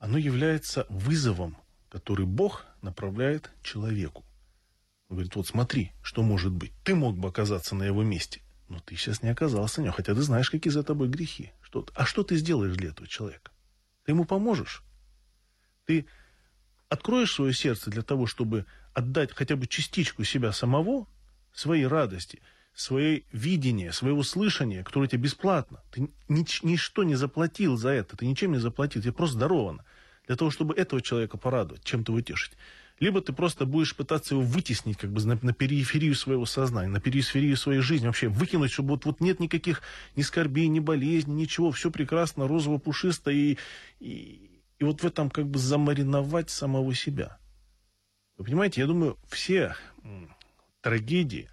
оно 0.02 0.18
является 0.18 0.84
вызовом, 0.88 1.56
который 1.88 2.26
Бог 2.26 2.66
направляет 2.82 3.52
человеку. 3.62 4.24
Он 5.08 5.14
говорит, 5.16 5.36
вот 5.36 5.46
смотри, 5.46 5.92
что 6.02 6.24
может 6.24 6.50
быть. 6.50 6.72
Ты 6.82 6.96
мог 6.96 7.16
бы 7.16 7.28
оказаться 7.28 7.76
на 7.76 7.84
его 7.84 8.02
месте, 8.02 8.42
но 8.68 8.80
ты 8.80 8.96
сейчас 8.96 9.22
не 9.22 9.28
оказался 9.28 9.80
на 9.80 9.84
нем, 9.84 9.92
хотя 9.92 10.12
ты 10.12 10.22
знаешь, 10.22 10.50
какие 10.50 10.72
за 10.72 10.82
тобой 10.82 11.06
грехи. 11.06 11.52
Что, 11.60 11.86
а 11.94 12.04
что 12.04 12.24
ты 12.24 12.34
сделаешь 12.34 12.76
для 12.76 12.88
этого 12.88 13.06
человека? 13.06 13.52
Ты 14.04 14.10
ему 14.10 14.24
поможешь? 14.24 14.82
Ты 15.86 16.06
откроешь 16.88 17.32
свое 17.32 17.52
сердце 17.54 17.88
для 17.88 18.02
того, 18.02 18.26
чтобы 18.26 18.66
отдать 18.94 19.30
хотя 19.32 19.54
бы 19.54 19.68
частичку 19.68 20.24
себя 20.24 20.50
самого, 20.50 21.06
своей 21.54 21.86
радости, 21.86 22.40
свое 22.74 23.22
видение, 23.30 23.92
своего 23.92 24.24
слышания, 24.24 24.82
которое 24.82 25.06
тебе 25.06 25.22
бесплатно. 25.22 25.80
Ты 25.92 26.10
ни, 26.26 26.66
ничто 26.66 27.04
не 27.04 27.14
заплатил 27.14 27.76
за 27.76 27.90
это, 27.90 28.16
ты 28.16 28.26
ничем 28.26 28.50
не 28.50 28.58
заплатил, 28.58 29.00
тебе 29.00 29.12
просто 29.12 29.38
даровано 29.38 29.84
для 30.26 30.36
того, 30.36 30.50
чтобы 30.50 30.74
этого 30.74 31.02
человека 31.02 31.36
порадовать, 31.36 31.84
чем-то 31.84 32.12
утешить. 32.12 32.52
Либо 33.00 33.20
ты 33.20 33.32
просто 33.32 33.66
будешь 33.66 33.96
пытаться 33.96 34.34
его 34.34 34.44
вытеснить 34.44 34.96
как 34.96 35.10
бы 35.10 35.24
на, 35.24 35.38
на 35.42 35.52
периферию 35.52 36.14
своего 36.14 36.46
сознания, 36.46 36.88
на 36.88 37.00
периферию 37.00 37.56
своей 37.56 37.80
жизни, 37.80 38.06
вообще 38.06 38.28
выкинуть, 38.28 38.70
чтобы 38.70 38.90
вот, 38.90 39.04
вот 39.06 39.20
нет 39.20 39.40
никаких 39.40 39.82
ни 40.14 40.22
скорбей, 40.22 40.68
ни 40.68 40.78
болезней, 40.78 41.34
ничего, 41.34 41.72
все 41.72 41.90
прекрасно, 41.90 42.46
розово-пушисто, 42.46 43.30
и, 43.30 43.58
и, 43.98 44.62
и 44.78 44.84
вот 44.84 45.02
в 45.02 45.04
этом 45.04 45.30
как 45.30 45.48
бы 45.48 45.58
замариновать 45.58 46.50
самого 46.50 46.94
себя. 46.94 47.38
Вы 48.36 48.44
понимаете, 48.44 48.82
я 48.82 48.86
думаю, 48.86 49.18
все 49.28 49.74
трагедии, 50.80 51.48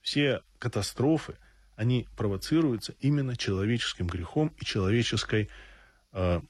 все 0.00 0.42
катастрофы, 0.58 1.36
они 1.74 2.06
провоцируются 2.16 2.94
именно 3.00 3.36
человеческим 3.36 4.06
грехом 4.06 4.52
и 4.60 4.64
человеческой 4.64 5.48
э, 6.12 6.40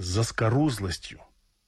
заскорузлостью, 0.00 1.20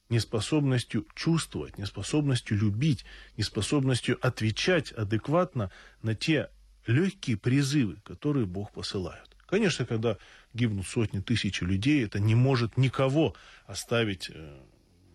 неспособностью 0.09 1.05
чувствовать, 1.15 1.77
неспособностью 1.77 2.57
любить, 2.57 3.05
неспособностью 3.37 4.17
отвечать 4.25 4.91
адекватно 4.91 5.71
на 6.01 6.15
те 6.15 6.49
легкие 6.87 7.37
призывы, 7.37 7.97
которые 8.03 8.45
Бог 8.45 8.71
посылает. 8.71 9.29
Конечно, 9.45 9.85
когда 9.85 10.17
гибнут 10.53 10.87
сотни 10.87 11.19
тысяч 11.19 11.61
людей, 11.61 12.03
это 12.03 12.19
не 12.19 12.35
может 12.35 12.77
никого 12.77 13.35
оставить 13.65 14.29
э, 14.33 14.59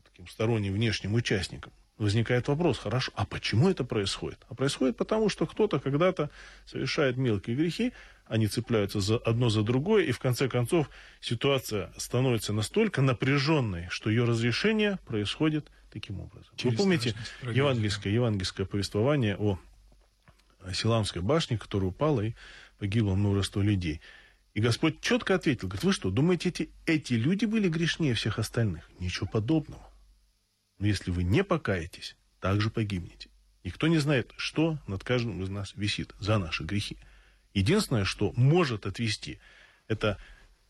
таким 0.04 0.28
сторонним 0.28 0.74
внешним 0.74 1.14
участником 1.14 1.72
возникает 1.98 2.48
вопрос, 2.48 2.78
хорошо, 2.78 3.12
а 3.14 3.26
почему 3.26 3.68
это 3.68 3.84
происходит? 3.84 4.38
А 4.48 4.54
происходит 4.54 4.96
потому, 4.96 5.28
что 5.28 5.46
кто-то 5.46 5.80
когда-то 5.80 6.30
совершает 6.64 7.16
мелкие 7.16 7.56
грехи, 7.56 7.92
они 8.26 8.46
цепляются 8.46 9.00
за 9.00 9.16
одно 9.18 9.48
за 9.48 9.62
другое, 9.62 10.04
и 10.04 10.12
в 10.12 10.18
конце 10.18 10.48
концов 10.48 10.88
ситуация 11.20 11.92
становится 11.96 12.52
настолько 12.52 13.02
напряженной, 13.02 13.88
что 13.90 14.10
ее 14.10 14.24
разрешение 14.24 14.98
происходит 15.06 15.70
таким 15.90 16.20
образом. 16.20 16.52
Через 16.56 16.78
Вы 16.78 16.84
помните 16.84 17.14
евангельское, 17.42 18.12
евангельское 18.12 18.66
повествование 18.66 19.36
о 19.36 19.58
Силамской 20.72 21.22
башне, 21.22 21.58
которая 21.58 21.88
упала 21.88 22.20
и 22.20 22.34
погибло 22.78 23.14
множество 23.14 23.60
людей. 23.60 24.00
И 24.54 24.60
Господь 24.60 25.00
четко 25.00 25.34
ответил, 25.34 25.68
говорит, 25.68 25.84
вы 25.84 25.92
что, 25.92 26.10
думаете, 26.10 26.48
эти, 26.48 26.70
эти 26.86 27.14
люди 27.14 27.44
были 27.44 27.68
грешнее 27.68 28.14
всех 28.14 28.38
остальных? 28.38 28.90
Ничего 28.98 29.26
подобного. 29.26 29.87
Но 30.78 30.86
если 30.86 31.10
вы 31.10 31.24
не 31.24 31.44
покаетесь, 31.44 32.16
также 32.40 32.70
погибнете. 32.70 33.30
Никто 33.64 33.86
не 33.86 33.98
знает, 33.98 34.32
что 34.36 34.78
над 34.86 35.04
каждым 35.04 35.42
из 35.42 35.48
нас 35.48 35.72
висит 35.74 36.14
за 36.20 36.38
наши 36.38 36.64
грехи. 36.64 36.96
Единственное, 37.54 38.04
что 38.04 38.32
может 38.36 38.86
отвести, 38.86 39.40
это 39.88 40.18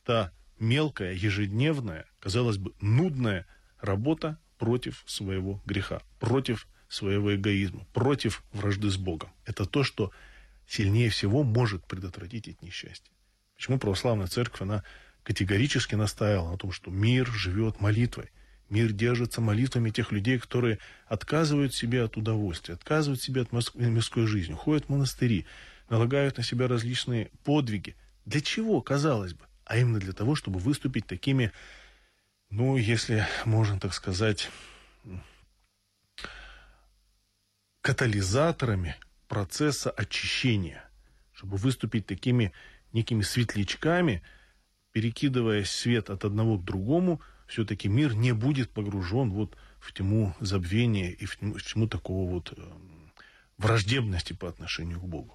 та 0.04 0.32
мелкая, 0.58 1.12
ежедневная, 1.12 2.06
казалось 2.20 2.56
бы, 2.56 2.72
нудная 2.80 3.46
работа 3.80 4.38
против 4.58 5.04
своего 5.06 5.62
греха, 5.66 6.02
против 6.18 6.66
своего 6.88 7.34
эгоизма, 7.34 7.86
против 7.92 8.42
вражды 8.52 8.90
с 8.90 8.96
Богом. 8.96 9.30
Это 9.44 9.66
то, 9.66 9.84
что 9.84 10.10
сильнее 10.66 11.10
всего 11.10 11.42
может 11.42 11.86
предотвратить 11.86 12.48
эти 12.48 12.64
несчастья. 12.64 13.12
Почему 13.54 13.78
православная 13.78 14.26
церковь, 14.26 14.62
она 14.62 14.84
категорически 15.22 15.94
настаивала 15.94 16.52
на 16.52 16.58
том, 16.58 16.72
что 16.72 16.90
мир 16.90 17.26
живет 17.26 17.80
молитвой. 17.80 18.30
Мир 18.68 18.92
держится 18.92 19.40
молитвами 19.40 19.90
тех 19.90 20.12
людей, 20.12 20.38
которые 20.38 20.78
отказывают 21.06 21.74
себе 21.74 22.02
от 22.02 22.16
удовольствия, 22.16 22.74
отказывают 22.74 23.22
себе 23.22 23.42
от 23.42 23.52
мирской 23.74 24.26
жизни, 24.26 24.52
ходят 24.52 24.86
в 24.86 24.88
монастыри, 24.90 25.46
налагают 25.88 26.36
на 26.36 26.42
себя 26.42 26.68
различные 26.68 27.30
подвиги. 27.44 27.96
Для 28.26 28.40
чего, 28.40 28.82
казалось 28.82 29.32
бы? 29.32 29.44
А 29.64 29.78
именно 29.78 29.98
для 29.98 30.12
того, 30.12 30.34
чтобы 30.34 30.58
выступить 30.58 31.06
такими, 31.06 31.50
ну, 32.50 32.76
если 32.76 33.26
можно 33.44 33.80
так 33.80 33.94
сказать, 33.94 34.50
катализаторами 37.80 38.96
процесса 39.28 39.90
очищения, 39.90 40.84
чтобы 41.32 41.56
выступить 41.56 42.06
такими 42.06 42.52
некими 42.92 43.22
светлячками– 43.22 44.22
перекидывая 44.92 45.64
свет 45.64 46.10
от 46.10 46.24
одного 46.24 46.58
к 46.58 46.64
другому, 46.64 47.20
все-таки 47.48 47.88
мир 47.88 48.14
не 48.14 48.32
будет 48.32 48.70
погружен 48.70 49.30
вот 49.30 49.56
в 49.80 49.92
тьму 49.92 50.34
забвения 50.38 51.10
и 51.10 51.24
в 51.24 51.36
тьму, 51.36 51.54
в 51.54 51.62
тьму 51.62 51.88
такого 51.88 52.30
вот 52.30 52.52
э, 52.56 52.62
враждебности 53.56 54.34
по 54.34 54.48
отношению 54.48 55.00
к 55.00 55.04
Богу. 55.04 55.34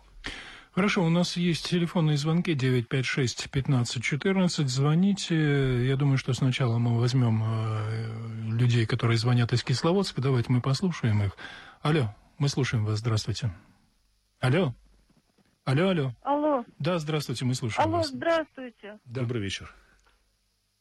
Хорошо, 0.72 1.04
у 1.04 1.10
нас 1.10 1.36
есть 1.38 1.70
телефонные 1.70 2.18
звонки 2.18 2.54
956-1514. 2.54 4.68
Звоните. 4.68 5.86
Я 5.86 5.96
думаю, 5.98 6.18
что 6.18 6.34
сначала 6.34 6.80
мы 6.80 7.00
возьмем 7.00 7.44
э, 7.46 8.48
людей, 8.58 8.88
которые 8.88 9.18
звонят 9.18 9.54
из 9.54 9.64
Кисловодска. 9.64 10.22
Давайте 10.22 10.52
мы 10.52 10.62
послушаем 10.62 11.22
их. 11.22 11.38
Алло, 11.82 12.16
мы 12.40 12.50
слушаем 12.50 12.86
вас. 12.86 13.00
Здравствуйте. 13.00 13.52
Алло. 14.40 14.74
Алло, 15.66 15.90
алло. 15.90 16.16
Алло. 16.24 16.66
Да, 16.80 16.98
здравствуйте, 16.98 17.46
мы 17.46 17.56
слушаем 17.56 17.88
Алло, 17.88 18.00
вас. 18.00 18.10
здравствуйте. 18.10 19.00
Да. 19.06 19.22
Добрый 19.22 19.42
вечер. 19.42 19.74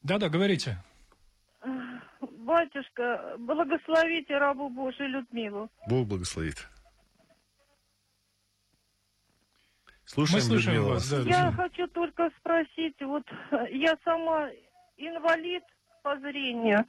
Да-да, 0.02 0.28
говорите. 0.28 0.82
Батюшка, 2.56 3.34
благословите 3.38 4.36
рабу 4.36 4.68
Божию 4.68 5.08
Людмилу. 5.08 5.70
Бог 5.88 6.06
благословит. 6.06 6.68
Мы 9.86 9.92
Слушаем, 10.04 10.42
слушаем 10.42 10.76
Людмила, 10.76 10.94
вас, 10.94 11.08
да. 11.08 11.16
Я 11.16 11.22
Людмила. 11.22 11.52
хочу 11.52 11.86
только 11.88 12.30
спросить, 12.38 13.00
вот 13.00 13.24
я 13.70 13.96
сама 14.04 14.50
инвалид 14.98 15.64
по 16.02 16.18
зрению, 16.18 16.84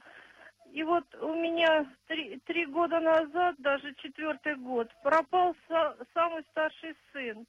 и 0.70 0.82
вот 0.82 1.06
у 1.22 1.34
меня 1.34 1.90
три, 2.08 2.38
три 2.40 2.66
года 2.66 3.00
назад, 3.00 3.54
даже 3.58 3.94
четвертый 3.94 4.56
год, 4.56 4.90
пропал 5.02 5.56
са- 5.66 5.96
самый 6.12 6.42
старший 6.50 6.94
сын. 7.14 7.46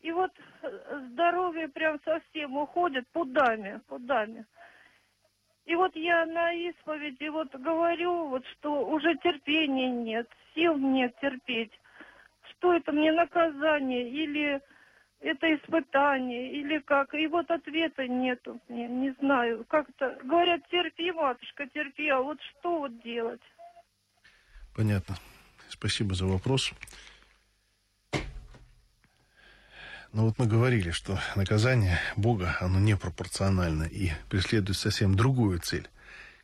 И 0.00 0.10
вот 0.10 0.30
э, 0.62 1.00
здоровье 1.10 1.68
прям 1.68 2.00
совсем 2.02 2.56
уходит 2.56 3.06
пудами, 3.08 3.80
пудами. 3.88 4.46
И 5.66 5.74
вот 5.74 5.96
я 5.96 6.26
на 6.26 6.52
исповеди 6.52 7.28
вот 7.28 7.54
говорю, 7.54 8.28
вот 8.28 8.44
что 8.46 8.86
уже 8.86 9.16
терпения 9.16 9.88
нет, 9.88 10.28
сил 10.54 10.76
нет 10.76 11.14
терпеть. 11.20 11.72
Что 12.50 12.74
это 12.74 12.92
мне 12.92 13.12
наказание 13.12 14.08
или 14.08 14.60
это 15.20 15.54
испытание 15.54 16.52
или 16.52 16.78
как? 16.80 17.14
И 17.14 17.26
вот 17.26 17.50
ответа 17.50 18.06
нету, 18.06 18.60
мне 18.68 18.88
не 18.88 19.12
знаю. 19.20 19.64
Как-то 19.64 20.18
говорят, 20.22 20.68
терпи, 20.68 21.10
матушка, 21.12 21.66
терпи, 21.66 22.08
а 22.08 22.20
вот 22.20 22.38
что 22.42 22.80
вот 22.80 23.02
делать? 23.02 23.42
Понятно. 24.76 25.16
Спасибо 25.70 26.14
за 26.14 26.26
вопрос. 26.26 26.72
Но 30.14 30.26
вот 30.26 30.38
мы 30.38 30.46
говорили, 30.46 30.92
что 30.92 31.18
наказание 31.34 31.98
Бога, 32.14 32.56
оно 32.60 32.78
непропорционально 32.78 33.82
и 33.82 34.12
преследует 34.30 34.78
совсем 34.78 35.16
другую 35.16 35.58
цель. 35.58 35.88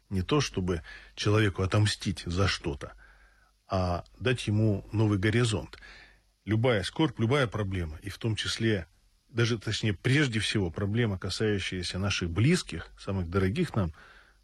Не 0.09 0.23
то, 0.23 0.41
чтобы 0.41 0.83
человеку 1.15 1.63
отомстить 1.63 2.25
за 2.27 2.49
что-то, 2.49 2.95
а 3.69 4.05
дать 4.19 4.49
ему 4.49 4.85
новый 4.91 5.21
горизонт. 5.21 5.79
Любая 6.45 6.83
скорбь, 6.83 7.21
любая 7.21 7.47
проблема, 7.47 7.97
и 8.03 8.11
в 8.11 8.19
том 8.19 8.35
числе, 8.35 8.89
даже 9.29 9.57
точнее, 9.57 9.95
прежде 9.95 10.41
всего, 10.41 10.73
проблема, 10.73 11.17
касающаяся 11.17 12.01
наших 12.01 12.29
близких, 12.29 12.89
самых 12.99 13.31
дорогих 13.31 13.77
нам 13.77 13.93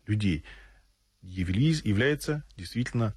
людей, 0.06 0.44
является 1.20 2.44
действительно 2.56 3.12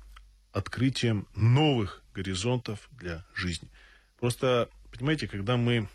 открытием 0.54 1.28
новых 1.36 2.02
горизонтов 2.16 2.90
для 2.94 3.28
жизни. 3.36 3.70
Просто, 4.20 4.70
понимаете, 4.92 5.28
когда 5.28 5.56
мы 5.56 5.88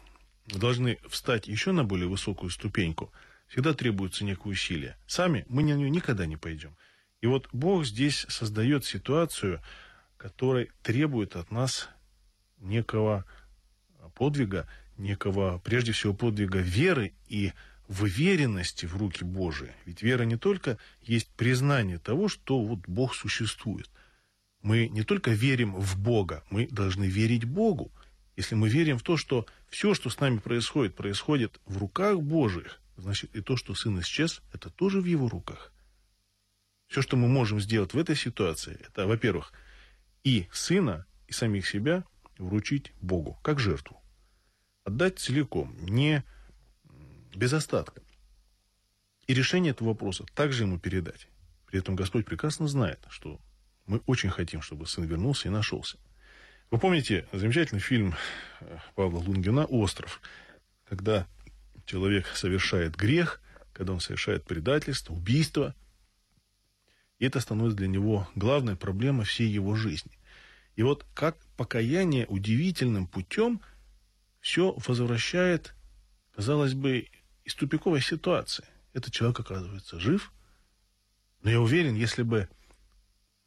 должны 0.46 0.98
встать 1.08 1.48
еще 1.48 1.72
на 1.72 1.84
более 1.84 2.08
высокую 2.08 2.50
ступеньку, 2.50 3.12
всегда 3.48 3.74
требуется 3.74 4.24
некое 4.24 4.50
усилие. 4.50 4.96
Сами 5.06 5.44
мы 5.48 5.62
на 5.62 5.72
нее 5.74 5.90
никогда 5.90 6.26
не 6.26 6.36
пойдем. 6.36 6.76
И 7.20 7.26
вот 7.26 7.48
Бог 7.52 7.84
здесь 7.86 8.26
создает 8.28 8.84
ситуацию, 8.84 9.62
которая 10.16 10.69
требует 10.82 11.36
от 11.36 11.50
нас 11.50 11.88
некого 12.58 13.25
подвига, 14.14 14.66
некого, 14.97 15.58
прежде 15.64 15.92
всего, 15.92 16.14
подвига 16.14 16.58
веры 16.58 17.14
и 17.28 17.52
выверенности 17.88 18.86
в 18.86 18.97
руки 18.97 19.25
Божии. 19.25 19.73
Ведь 19.84 20.02
вера 20.02 20.23
не 20.25 20.36
только 20.36 20.78
есть 21.02 21.28
признание 21.36 21.99
того, 21.99 22.28
что 22.28 22.60
вот 22.62 22.80
Бог 22.86 23.14
существует. 23.14 23.90
Мы 24.62 24.88
не 24.88 25.02
только 25.02 25.32
верим 25.32 25.75
в 25.75 25.99
Бога, 25.99 26.42
мы 26.49 26.66
должны 26.69 27.04
верить 27.04 27.45
Богу. 27.45 27.92
Если 28.36 28.54
мы 28.54 28.69
верим 28.69 28.99
в 28.99 29.02
то, 29.02 29.16
что 29.16 29.47
все, 29.75 29.93
что 29.93 30.08
с 30.08 30.21
нами 30.21 30.39
происходит, 30.39 30.95
происходит 30.95 31.60
в 31.67 31.78
руках 31.78 32.21
Божьих, 32.21 32.80
значит 32.97 33.34
и 33.34 33.41
то, 33.41 33.56
что 33.56 33.75
Сын 33.75 34.00
исчез, 34.02 34.41
это 34.52 34.71
тоже 34.71 35.00
в 35.00 35.04
Его 35.04 35.28
руках. 35.28 35.73
Все, 36.87 37.02
что 37.02 37.17
мы 37.17 37.26
можем 37.26 37.60
сделать 37.60 37.93
в 37.93 37.99
этой 37.99 38.15
ситуации, 38.15 38.78
это, 38.87 39.08
во-первых, 39.08 39.52
и 40.23 40.47
Сына, 40.52 41.06
и 41.26 41.32
самих 41.32 41.67
себя 41.67 42.04
вручить 42.39 42.93
Богу, 43.00 43.37
как 43.43 43.58
жертву. 43.58 44.00
Отдать 44.84 45.19
целиком, 45.19 45.76
не 45.80 46.23
без 47.34 47.52
остатка. 47.52 48.00
И 49.26 49.34
решение 49.34 49.73
этого 49.73 49.89
вопроса 49.89 50.25
также 50.37 50.63
ему 50.63 50.78
передать. 50.78 51.26
При 51.67 51.80
этом 51.80 51.97
Господь 51.97 52.26
прекрасно 52.26 52.69
знает, 52.69 53.04
что 53.08 53.41
мы 53.87 54.00
очень 54.06 54.30
хотим, 54.30 54.63
чтобы 54.63 54.87
сын 54.87 55.02
вернулся 55.02 55.49
и 55.49 55.50
нашелся. 55.50 55.99
Вы 56.70 56.78
помните 56.78 57.26
замечательный 57.32 57.80
фильм 57.80 58.14
э, 58.60 58.78
Павла 58.94 59.18
Лунгина 59.18 59.64
«Остров», 59.66 60.20
когда 60.88 61.26
человек 61.86 62.26
совершает 62.34 62.96
грех, 62.96 63.40
когда 63.72 63.92
он 63.92 64.00
совершает 64.00 64.44
предательство, 64.44 65.12
убийство, 65.12 65.74
и 67.18 67.26
это 67.26 67.40
становится 67.40 67.76
для 67.76 67.88
него 67.88 68.28
главной 68.34 68.76
проблемой 68.76 69.24
всей 69.24 69.48
его 69.48 69.76
жизни. 69.76 70.18
И 70.76 70.82
вот 70.82 71.06
как 71.14 71.36
покаяние 71.56 72.26
удивительным 72.26 73.06
путем 73.06 73.60
все 74.40 74.74
возвращает, 74.86 75.74
казалось 76.34 76.74
бы, 76.74 77.08
из 77.44 77.54
тупиковой 77.54 78.00
ситуации. 78.00 78.64
Этот 78.92 79.12
человек 79.12 79.38
оказывается 79.40 80.00
жив, 80.00 80.32
но 81.42 81.50
я 81.50 81.60
уверен, 81.60 81.94
если 81.94 82.22
бы 82.22 82.48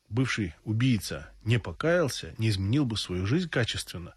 бывший 0.09 0.55
убийца 0.63 1.31
не 1.43 1.59
покаялся, 1.59 2.33
не 2.37 2.49
изменил 2.49 2.85
бы 2.85 2.97
свою 2.97 3.25
жизнь 3.25 3.49
качественно, 3.49 4.13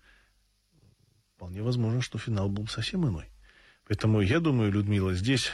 вполне 1.37 1.63
возможно, 1.63 2.01
что 2.01 2.19
финал 2.19 2.49
был 2.49 2.65
бы 2.65 2.71
совсем 2.71 3.09
иной. 3.09 3.31
Поэтому 3.87 4.21
я 4.21 4.41
думаю, 4.41 4.71
Людмила, 4.71 5.15
здесь 5.15 5.51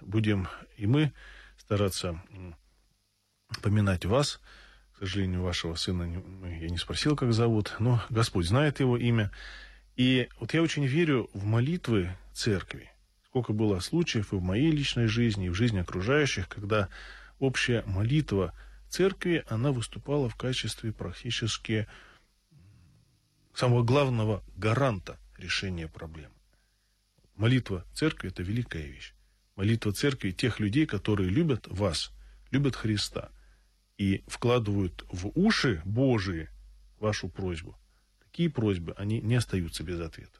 будем 0.00 0.48
и 0.76 0.86
мы 0.86 1.12
стараться 1.56 2.22
поминать 3.62 4.04
вас. 4.04 4.40
К 4.92 4.98
сожалению, 4.98 5.42
вашего 5.42 5.74
сына 5.74 6.06
мы- 6.06 6.58
я 6.58 6.68
не 6.68 6.76
спросил, 6.76 7.16
как 7.16 7.32
зовут, 7.32 7.76
но 7.78 8.02
Господь 8.10 8.46
знает 8.46 8.80
его 8.80 8.96
имя. 8.96 9.30
И 9.96 10.28
вот 10.40 10.54
я 10.54 10.62
очень 10.62 10.86
верю 10.86 11.30
в 11.32 11.44
молитвы 11.44 12.16
церкви. 12.32 12.90
Сколько 13.26 13.52
было 13.52 13.78
случаев 13.80 14.32
и 14.32 14.36
в 14.36 14.42
моей 14.42 14.70
личной 14.70 15.06
жизни, 15.06 15.46
и 15.46 15.50
в 15.50 15.54
жизни 15.54 15.78
окружающих, 15.78 16.48
когда 16.48 16.88
общая 17.38 17.84
молитва 17.86 18.54
церкви, 18.88 19.44
она 19.48 19.72
выступала 19.72 20.28
в 20.28 20.36
качестве 20.36 20.92
практически 20.92 21.86
самого 23.54 23.82
главного 23.82 24.42
гаранта 24.56 25.18
решения 25.36 25.88
проблем. 25.88 26.30
Молитва 27.34 27.84
церкви– 27.94 28.28
это 28.30 28.42
великая 28.42 28.86
вещь. 28.86 29.14
Молитва 29.56 29.92
церкви 29.92 30.30
тех 30.30 30.60
людей, 30.60 30.86
которые 30.86 31.30
любят 31.30 31.66
вас, 31.68 32.12
любят 32.50 32.76
Христа 32.76 33.30
и 33.96 34.22
вкладывают 34.26 35.04
в 35.10 35.32
уши 35.34 35.82
Божии 35.84 36.48
вашу 37.00 37.28
просьбу. 37.28 37.76
Такие 38.22 38.50
просьбы, 38.50 38.94
они 38.96 39.20
не 39.20 39.34
остаются 39.34 39.82
без 39.82 40.00
ответа. 40.00 40.38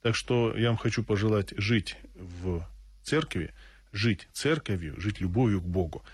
Так 0.00 0.14
что 0.16 0.56
я 0.56 0.68
вам 0.68 0.76
хочу 0.76 1.04
пожелать 1.04 1.54
жить 1.56 1.96
в 2.14 2.66
церкви, 3.02 3.54
жить 3.92 4.28
церковью, 4.32 5.00
жить 5.00 5.20
любовью 5.20 5.60
к 5.60 5.66
Богу. 5.66 6.04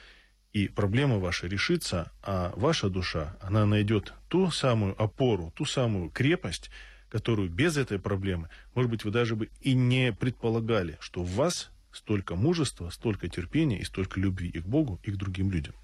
И 0.52 0.68
проблема 0.68 1.18
ваша 1.18 1.46
решится, 1.46 2.10
а 2.22 2.52
ваша 2.56 2.88
душа, 2.88 3.36
она 3.40 3.66
найдет 3.66 4.14
ту 4.28 4.50
самую 4.50 5.00
опору, 5.00 5.52
ту 5.56 5.64
самую 5.64 6.10
крепость, 6.10 6.70
которую 7.10 7.50
без 7.50 7.76
этой 7.76 7.98
проблемы, 7.98 8.48
может 8.74 8.90
быть, 8.90 9.04
вы 9.04 9.10
даже 9.10 9.36
бы 9.36 9.50
и 9.60 9.74
не 9.74 10.12
предполагали, 10.12 10.96
что 11.00 11.22
в 11.22 11.30
вас 11.34 11.70
столько 11.92 12.34
мужества, 12.34 12.90
столько 12.90 13.28
терпения 13.28 13.78
и 13.78 13.84
столько 13.84 14.20
любви 14.20 14.48
и 14.48 14.60
к 14.60 14.66
Богу, 14.66 15.00
и 15.02 15.10
к 15.10 15.16
другим 15.16 15.50
людям. 15.50 15.74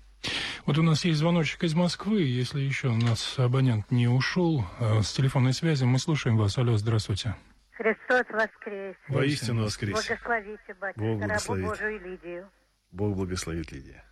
Вот 0.67 0.79
у 0.79 0.83
нас 0.83 1.05
есть 1.05 1.19
звоночек 1.19 1.63
из 1.65 1.75
Москвы. 1.75 2.23
Если 2.23 2.61
еще 2.61 2.89
у 2.89 2.97
нас 2.97 3.39
абонент 3.39 3.91
не 3.91 4.09
ушел 4.09 4.65
э, 4.81 5.03
с 5.03 5.13
телефонной 5.13 5.53
связи, 5.53 5.85
мы 5.85 5.99
слушаем 5.99 6.39
вас. 6.39 6.57
Алло, 6.57 6.77
здравствуйте. 6.79 7.37
Христос 7.73 8.25
воскрес! 8.31 8.97
Воистину 9.09 9.65
воскрес. 9.65 9.93
Благословите, 9.93 10.75
батюшка, 10.81 11.01
Бог 11.01 11.09
рабу 11.09 11.19
благословит. 11.19 11.67
Божию 11.67 12.01
Лидию. 12.01 12.51
Бог 12.93 13.17
благословит 13.17 13.73
Лидия. 13.73 14.05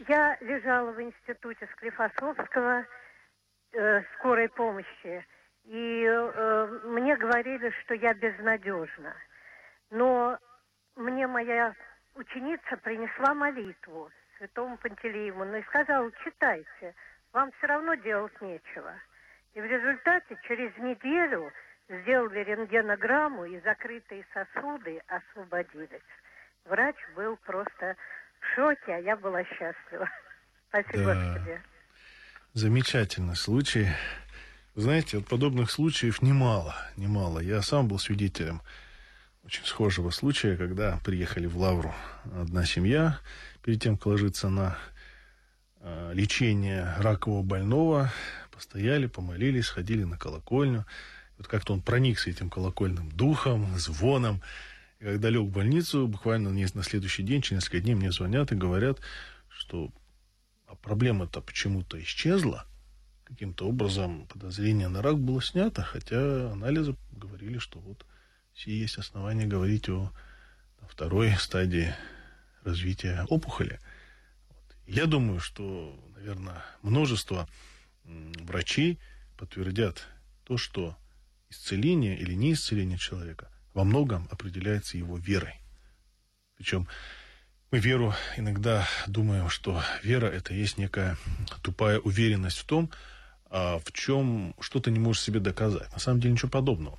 Я 0.00 0.36
лежала 0.40 0.90
в 0.90 1.00
институте 1.00 1.68
Склифосовского 1.72 2.84
э, 3.72 4.02
скорой 4.14 4.48
помощи, 4.48 5.24
и 5.64 6.04
э, 6.04 6.80
мне 6.84 7.16
говорили, 7.16 7.70
что 7.82 7.94
я 7.94 8.12
безнадежна. 8.14 9.14
Но 9.90 10.38
мне 10.96 11.26
моя 11.26 11.74
ученица 12.14 12.76
принесла 12.78 13.34
молитву 13.34 14.10
святому 14.38 14.76
Пантелеимону 14.78 15.58
и 15.58 15.62
сказала, 15.62 16.10
читайте, 16.24 16.94
вам 17.32 17.52
все 17.52 17.66
равно 17.68 17.94
делать 17.94 18.40
нечего. 18.40 18.94
И 19.54 19.60
в 19.60 19.64
результате 19.64 20.36
через 20.48 20.76
неделю 20.78 21.52
сделали 21.88 22.40
рентгенограмму, 22.40 23.44
и 23.44 23.60
закрытые 23.60 24.26
сосуды 24.32 25.00
освободились. 25.06 26.02
Врач 26.64 26.96
был 27.14 27.36
просто 27.36 27.96
в 28.44 28.54
шоке, 28.54 28.94
а 28.94 28.98
я 28.98 29.16
была 29.16 29.42
счастлива. 29.44 30.08
Спасибо 30.68 31.14
Да. 31.14 31.38
тебе. 31.38 31.62
Замечательный 32.52 33.36
случай. 33.36 33.88
Знаете, 34.76 35.18
вот 35.18 35.26
подобных 35.26 35.70
случаев 35.70 36.22
немало, 36.22 36.74
немало. 36.96 37.40
Я 37.40 37.62
сам 37.62 37.88
был 37.88 37.98
свидетелем 37.98 38.60
очень 39.44 39.64
схожего 39.64 40.10
случая, 40.10 40.56
когда 40.56 40.98
приехали 41.04 41.46
в 41.46 41.56
Лавру 41.58 41.94
одна 42.34 42.64
семья, 42.64 43.18
перед 43.62 43.82
тем, 43.82 43.96
как 43.96 44.06
ложиться 44.06 44.48
на 44.48 44.76
э, 45.80 46.12
лечение 46.14 46.94
ракового 46.98 47.42
больного, 47.42 48.10
постояли, 48.50 49.06
помолились, 49.06 49.66
сходили 49.66 50.04
на 50.04 50.16
колокольню. 50.16 50.86
Вот 51.38 51.46
как-то 51.48 51.72
он 51.72 51.82
проникся 51.82 52.30
этим 52.30 52.48
колокольным 52.50 53.10
духом, 53.10 53.66
звоном. 53.76 54.40
Когда 55.04 55.28
лег 55.28 55.42
в 55.42 55.50
больницу, 55.50 56.08
буквально 56.08 56.48
на 56.48 56.82
следующий 56.82 57.22
день, 57.24 57.42
через 57.42 57.60
несколько 57.60 57.80
дней 57.80 57.94
мне 57.94 58.10
звонят 58.10 58.52
и 58.52 58.56
говорят, 58.56 59.00
что 59.50 59.92
а 60.66 60.76
проблема-то 60.76 61.42
почему-то 61.42 62.00
исчезла. 62.02 62.64
Каким-то 63.24 63.68
образом 63.68 64.26
подозрение 64.28 64.88
на 64.88 65.02
рак 65.02 65.18
было 65.18 65.42
снято, 65.42 65.82
хотя 65.82 66.50
анализы 66.50 66.96
говорили, 67.12 67.58
что 67.58 67.80
вот 67.80 68.06
все 68.54 68.74
есть 68.74 68.96
основания 68.96 69.44
говорить 69.44 69.90
о 69.90 70.10
второй 70.88 71.32
стадии 71.32 71.94
развития 72.62 73.26
опухоли. 73.28 73.80
Я 74.86 75.04
думаю, 75.04 75.38
что, 75.38 76.02
наверное, 76.16 76.64
множество 76.80 77.46
врачей 78.04 78.98
подтвердят 79.36 80.06
то, 80.44 80.56
что 80.56 80.96
исцеление 81.50 82.18
или 82.18 82.32
не 82.32 82.54
исцеление 82.54 82.96
человека 82.96 83.50
во 83.74 83.84
многом 83.84 84.28
определяется 84.30 84.96
его 84.96 85.18
верой. 85.18 85.60
Причем 86.56 86.88
мы 87.70 87.80
веру 87.80 88.14
иногда 88.36 88.86
думаем, 89.08 89.50
что 89.50 89.82
вера 90.02 90.26
это 90.26 90.54
есть 90.54 90.78
некая 90.78 91.18
тупая 91.62 91.98
уверенность 91.98 92.58
в 92.58 92.64
том, 92.64 92.90
а, 93.50 93.80
в 93.80 93.92
чем 93.92 94.54
что-то 94.60 94.90
не 94.90 95.00
можешь 95.00 95.22
себе 95.22 95.40
доказать. 95.40 95.92
На 95.92 95.98
самом 95.98 96.20
деле 96.20 96.34
ничего 96.34 96.50
подобного. 96.50 96.98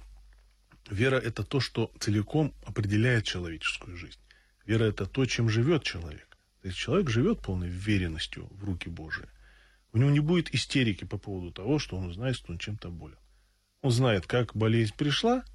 Вера 0.90 1.16
это 1.16 1.44
то, 1.44 1.60
что 1.60 1.92
целиком 2.00 2.54
определяет 2.66 3.24
человеческую 3.24 3.98
жизнь. 3.98 4.20
Вера 4.66 4.84
это 4.84 5.06
то, 5.06 5.26
чем 5.26 5.50
живет 5.50 5.84
человек. 5.84 6.38
Если 6.64 6.78
человек 6.78 7.10
живет 7.10 7.40
полной 7.42 7.70
веренностью 7.70 8.48
в 8.52 8.64
руки 8.64 8.90
Божии, 8.90 9.28
у 9.94 9.98
него 9.98 10.10
не 10.10 10.20
будет 10.20 10.54
истерики 10.54 11.06
по 11.06 11.18
поводу 11.18 11.52
того, 11.52 11.80
что 11.80 11.96
он 11.96 12.08
узнает, 12.08 12.36
что 12.36 12.52
он 12.52 12.58
чем-то 12.58 12.90
болен. 12.90 13.18
Он 13.82 13.92
знает, 13.92 14.28
как 14.28 14.56
болезнь 14.56 14.94
пришла, 14.98 15.46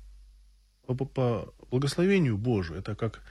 по, 0.95 1.05
по- 1.05 1.55
благословению 1.71 2.37
Божию, 2.37 2.79
это 2.79 2.95
как 2.95 3.23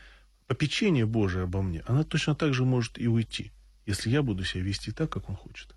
попечение 0.47 1.05
Божие 1.05 1.43
обо 1.43 1.61
мне, 1.61 1.83
она 1.85 2.03
точно 2.03 2.35
так 2.35 2.53
же 2.53 2.65
может 2.65 2.99
и 2.99 3.07
уйти, 3.07 3.51
если 3.85 4.09
я 4.09 4.21
буду 4.21 4.43
себя 4.43 4.63
вести 4.63 4.91
так, 4.91 5.09
как 5.11 5.29
он 5.29 5.35
хочет. 5.35 5.75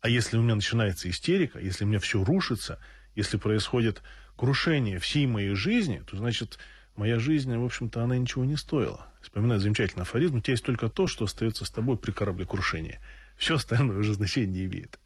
А 0.00 0.08
если 0.08 0.36
у 0.36 0.42
меня 0.42 0.54
начинается 0.54 1.10
истерика, 1.10 1.58
если 1.58 1.84
у 1.84 1.88
меня 1.88 1.98
все 1.98 2.22
рушится, 2.22 2.78
если 3.14 3.38
происходит 3.38 4.02
крушение 4.36 4.98
всей 4.98 5.26
моей 5.26 5.54
жизни, 5.54 6.02
то 6.08 6.16
значит 6.16 6.58
моя 6.94 7.18
жизнь, 7.18 7.54
в 7.56 7.64
общем-то, 7.64 8.02
она 8.02 8.16
ничего 8.16 8.44
не 8.44 8.56
стоила. 8.56 9.06
Вспоминаю 9.20 9.60
замечательный 9.60 10.02
афоризм, 10.02 10.36
у 10.36 10.40
тебя 10.40 10.52
есть 10.52 10.64
только 10.64 10.88
то, 10.88 11.06
что 11.06 11.24
остается 11.24 11.64
с 11.64 11.70
тобой 11.70 11.96
при 11.96 12.12
кораблекрушении. 12.12 13.00
Все 13.36 13.56
остальное 13.56 13.98
уже 13.98 14.14
значения 14.14 14.46
не 14.46 14.64
имеет. 14.66 14.98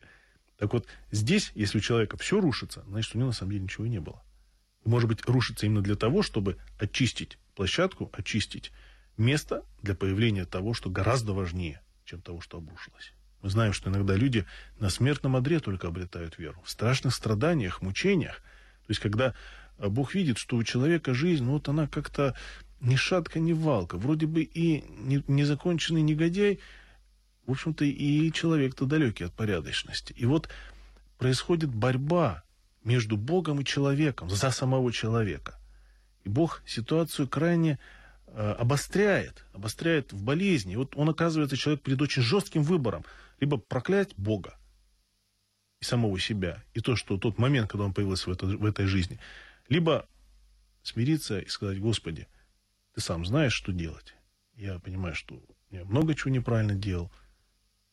Так 0.58 0.72
вот, 0.74 0.86
здесь, 1.10 1.52
если 1.54 1.78
у 1.78 1.80
человека 1.80 2.16
все 2.18 2.40
рушится, 2.40 2.84
значит, 2.86 3.14
у 3.14 3.18
него 3.18 3.28
на 3.28 3.32
самом 3.32 3.52
деле 3.52 3.64
ничего 3.64 3.86
и 3.86 3.88
не 3.88 4.00
было. 4.00 4.22
Может 4.84 5.08
быть, 5.08 5.24
рушится 5.26 5.66
именно 5.66 5.82
для 5.82 5.96
того, 5.96 6.22
чтобы 6.22 6.56
очистить 6.78 7.38
площадку, 7.54 8.10
очистить 8.12 8.72
место 9.16 9.64
для 9.82 9.94
появления 9.94 10.46
того, 10.46 10.74
что 10.74 10.90
гораздо 10.90 11.32
важнее, 11.32 11.82
чем 12.04 12.22
того, 12.22 12.40
что 12.40 12.58
обрушилось. 12.58 13.12
Мы 13.42 13.50
знаем, 13.50 13.72
что 13.72 13.90
иногда 13.90 14.14
люди 14.14 14.46
на 14.78 14.90
смертном 14.90 15.36
одре 15.36 15.60
только 15.60 15.88
обретают 15.88 16.38
веру. 16.38 16.60
В 16.64 16.70
страшных 16.70 17.14
страданиях, 17.14 17.82
мучениях. 17.82 18.36
То 18.86 18.90
есть, 18.90 19.00
когда 19.00 19.34
э, 19.78 19.88
Бог 19.88 20.14
видит, 20.14 20.38
что 20.38 20.56
у 20.56 20.62
человека 20.62 21.14
жизнь, 21.14 21.44
ну 21.44 21.52
вот 21.52 21.68
она 21.68 21.86
как-то 21.86 22.36
ни 22.80 22.96
шатка, 22.96 23.38
ни 23.40 23.52
валка. 23.52 23.96
Вроде 23.96 24.26
бы 24.26 24.42
и 24.42 24.84
не- 24.98 25.24
незаконченный 25.26 26.02
негодяй, 26.02 26.60
в 27.46 27.52
общем-то, 27.52 27.84
и 27.84 28.32
человек-то 28.32 28.84
далекий 28.84 29.24
от 29.24 29.32
порядочности. 29.32 30.12
И 30.16 30.26
вот 30.26 30.48
происходит 31.18 31.74
борьба 31.74 32.42
между 32.84 33.16
Богом 33.16 33.60
и 33.60 33.64
человеком, 33.64 34.30
за 34.30 34.50
самого 34.50 34.92
человека. 34.92 35.58
И 36.24 36.28
Бог 36.28 36.62
ситуацию 36.66 37.28
крайне 37.28 37.78
э, 38.26 38.52
обостряет, 38.58 39.44
обостряет 39.52 40.12
в 40.12 40.22
болезни. 40.22 40.76
Вот 40.76 40.96
он 40.96 41.08
оказывается 41.08 41.56
человек 41.56 41.82
перед 41.82 42.00
очень 42.00 42.22
жестким 42.22 42.62
выбором. 42.62 43.04
Либо 43.40 43.56
проклять 43.58 44.14
Бога 44.16 44.56
и 45.80 45.84
самого 45.84 46.18
себя, 46.20 46.62
и 46.74 46.80
то, 46.80 46.94
что 46.96 47.16
тот 47.16 47.38
момент, 47.38 47.70
когда 47.70 47.84
он 47.84 47.94
появился 47.94 48.28
в, 48.28 48.32
это- 48.32 48.46
в 48.46 48.64
этой 48.66 48.86
жизни, 48.86 49.18
либо 49.68 50.06
смириться 50.82 51.38
и 51.40 51.48
сказать, 51.48 51.80
Господи, 51.80 52.28
ты 52.94 53.00
сам 53.00 53.24
знаешь, 53.24 53.54
что 53.54 53.72
делать. 53.72 54.14
Я 54.56 54.78
понимаю, 54.78 55.14
что 55.14 55.42
я 55.70 55.84
много 55.84 56.14
чего 56.14 56.30
неправильно 56.30 56.74
делал. 56.74 57.10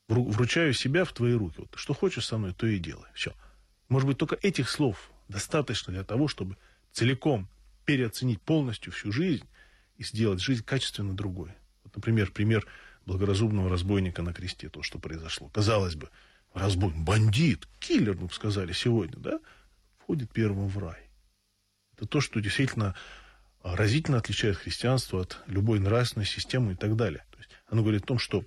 Вру- 0.09 0.29
Вручаю 0.29 0.73
себя 0.73 1.05
в 1.05 1.13
твои 1.13 1.33
руки. 1.33 1.55
Вот 1.59 1.69
что 1.75 1.93
хочешь 1.93 2.25
со 2.25 2.37
мной, 2.37 2.53
то 2.53 2.67
и 2.67 2.79
делай. 2.79 3.07
Все. 3.13 3.33
Может 3.89 4.07
быть, 4.07 4.17
только 4.17 4.37
этих 4.41 4.69
слов 4.69 5.11
достаточно 5.27 5.93
для 5.93 6.03
того, 6.03 6.27
чтобы 6.27 6.57
целиком 6.91 7.47
переоценить 7.85 8.41
полностью 8.41 8.91
всю 8.91 9.11
жизнь 9.11 9.45
и 9.97 10.03
сделать 10.03 10.41
жизнь 10.41 10.63
качественно 10.63 11.15
другой. 11.15 11.51
Вот, 11.83 11.95
например, 11.95 12.31
пример 12.31 12.67
благоразумного 13.05 13.69
разбойника 13.69 14.21
на 14.21 14.33
кресте, 14.33 14.69
то, 14.69 14.83
что 14.83 14.99
произошло. 14.99 15.47
Казалось 15.49 15.95
бы, 15.95 16.09
разбойник, 16.53 16.97
бандит, 16.97 17.67
киллер, 17.79 18.15
мы 18.15 18.27
бы 18.27 18.33
сказали 18.33 18.73
сегодня, 18.73 19.17
да, 19.17 19.39
входит 19.99 20.31
первым 20.31 20.67
в 20.67 20.77
рай. 20.77 21.09
Это 21.93 22.05
то, 22.05 22.19
что 22.19 22.39
действительно 22.41 22.95
а, 23.61 23.75
разительно 23.75 24.17
отличает 24.17 24.57
христианство 24.57 25.21
от 25.21 25.39
любой 25.47 25.79
нравственной 25.79 26.25
системы 26.25 26.73
и 26.73 26.75
так 26.75 26.95
далее. 26.95 27.25
То 27.31 27.37
есть 27.37 27.49
оно 27.67 27.81
говорит 27.81 28.03
о 28.03 28.07
том, 28.07 28.19
что 28.19 28.45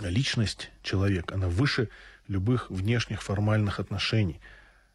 личность 0.00 0.70
человека, 0.82 1.34
она 1.34 1.48
выше 1.48 1.88
любых 2.28 2.70
внешних 2.70 3.22
формальных 3.22 3.80
отношений. 3.80 4.40